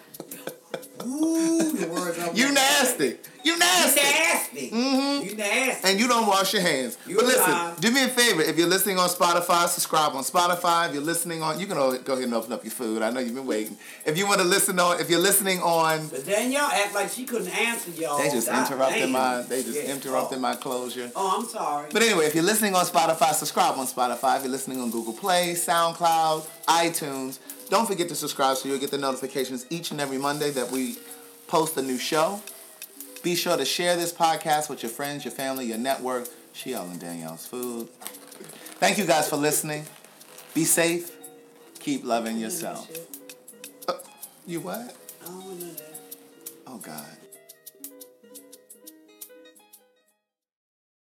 [1.05, 3.17] Ooh, the words I'm You nasty.
[3.43, 4.01] You You nasty.
[4.01, 4.71] nasty.
[4.71, 5.23] Mhm.
[5.29, 5.87] You nasty.
[5.89, 6.97] And you don't wash your hands.
[7.05, 7.73] You but listen, lie.
[7.79, 8.41] do me a favor.
[8.41, 10.87] If you're listening on Spotify, subscribe on Spotify.
[10.89, 13.01] If you're listening on, you can go ahead and open up your food.
[13.01, 13.77] I know you've been waiting.
[14.05, 17.23] If you want to listen on, if you're listening on, But Danielle act like she
[17.23, 18.17] couldn't answer y'all.
[18.17, 19.11] they just interrupted damn.
[19.11, 19.93] my, they just Yeah.
[19.93, 20.41] interrupted oh.
[20.41, 21.09] my closure.
[21.15, 21.87] Oh, I'm sorry.
[21.93, 24.37] But anyway, if you're listening on Spotify, subscribe on Spotify.
[24.37, 27.37] If you're listening on Google Play, SoundCloud, iTunes,
[27.69, 30.97] don't forget to subscribe so you'll get the notifications each and every Monday that we
[31.47, 32.41] post a new show.
[33.23, 36.27] Be sure to share this podcast with your friends, your family, your network.
[36.53, 37.89] She all and Danielle's food.
[38.79, 39.85] Thank you guys for listening.
[40.53, 41.11] Be safe.
[41.79, 42.87] keep loving I don't know yourself.
[42.87, 43.27] shit.
[43.87, 43.93] Uh,
[44.45, 44.95] you what?
[45.23, 45.95] I don't know that.
[46.67, 47.16] Oh God.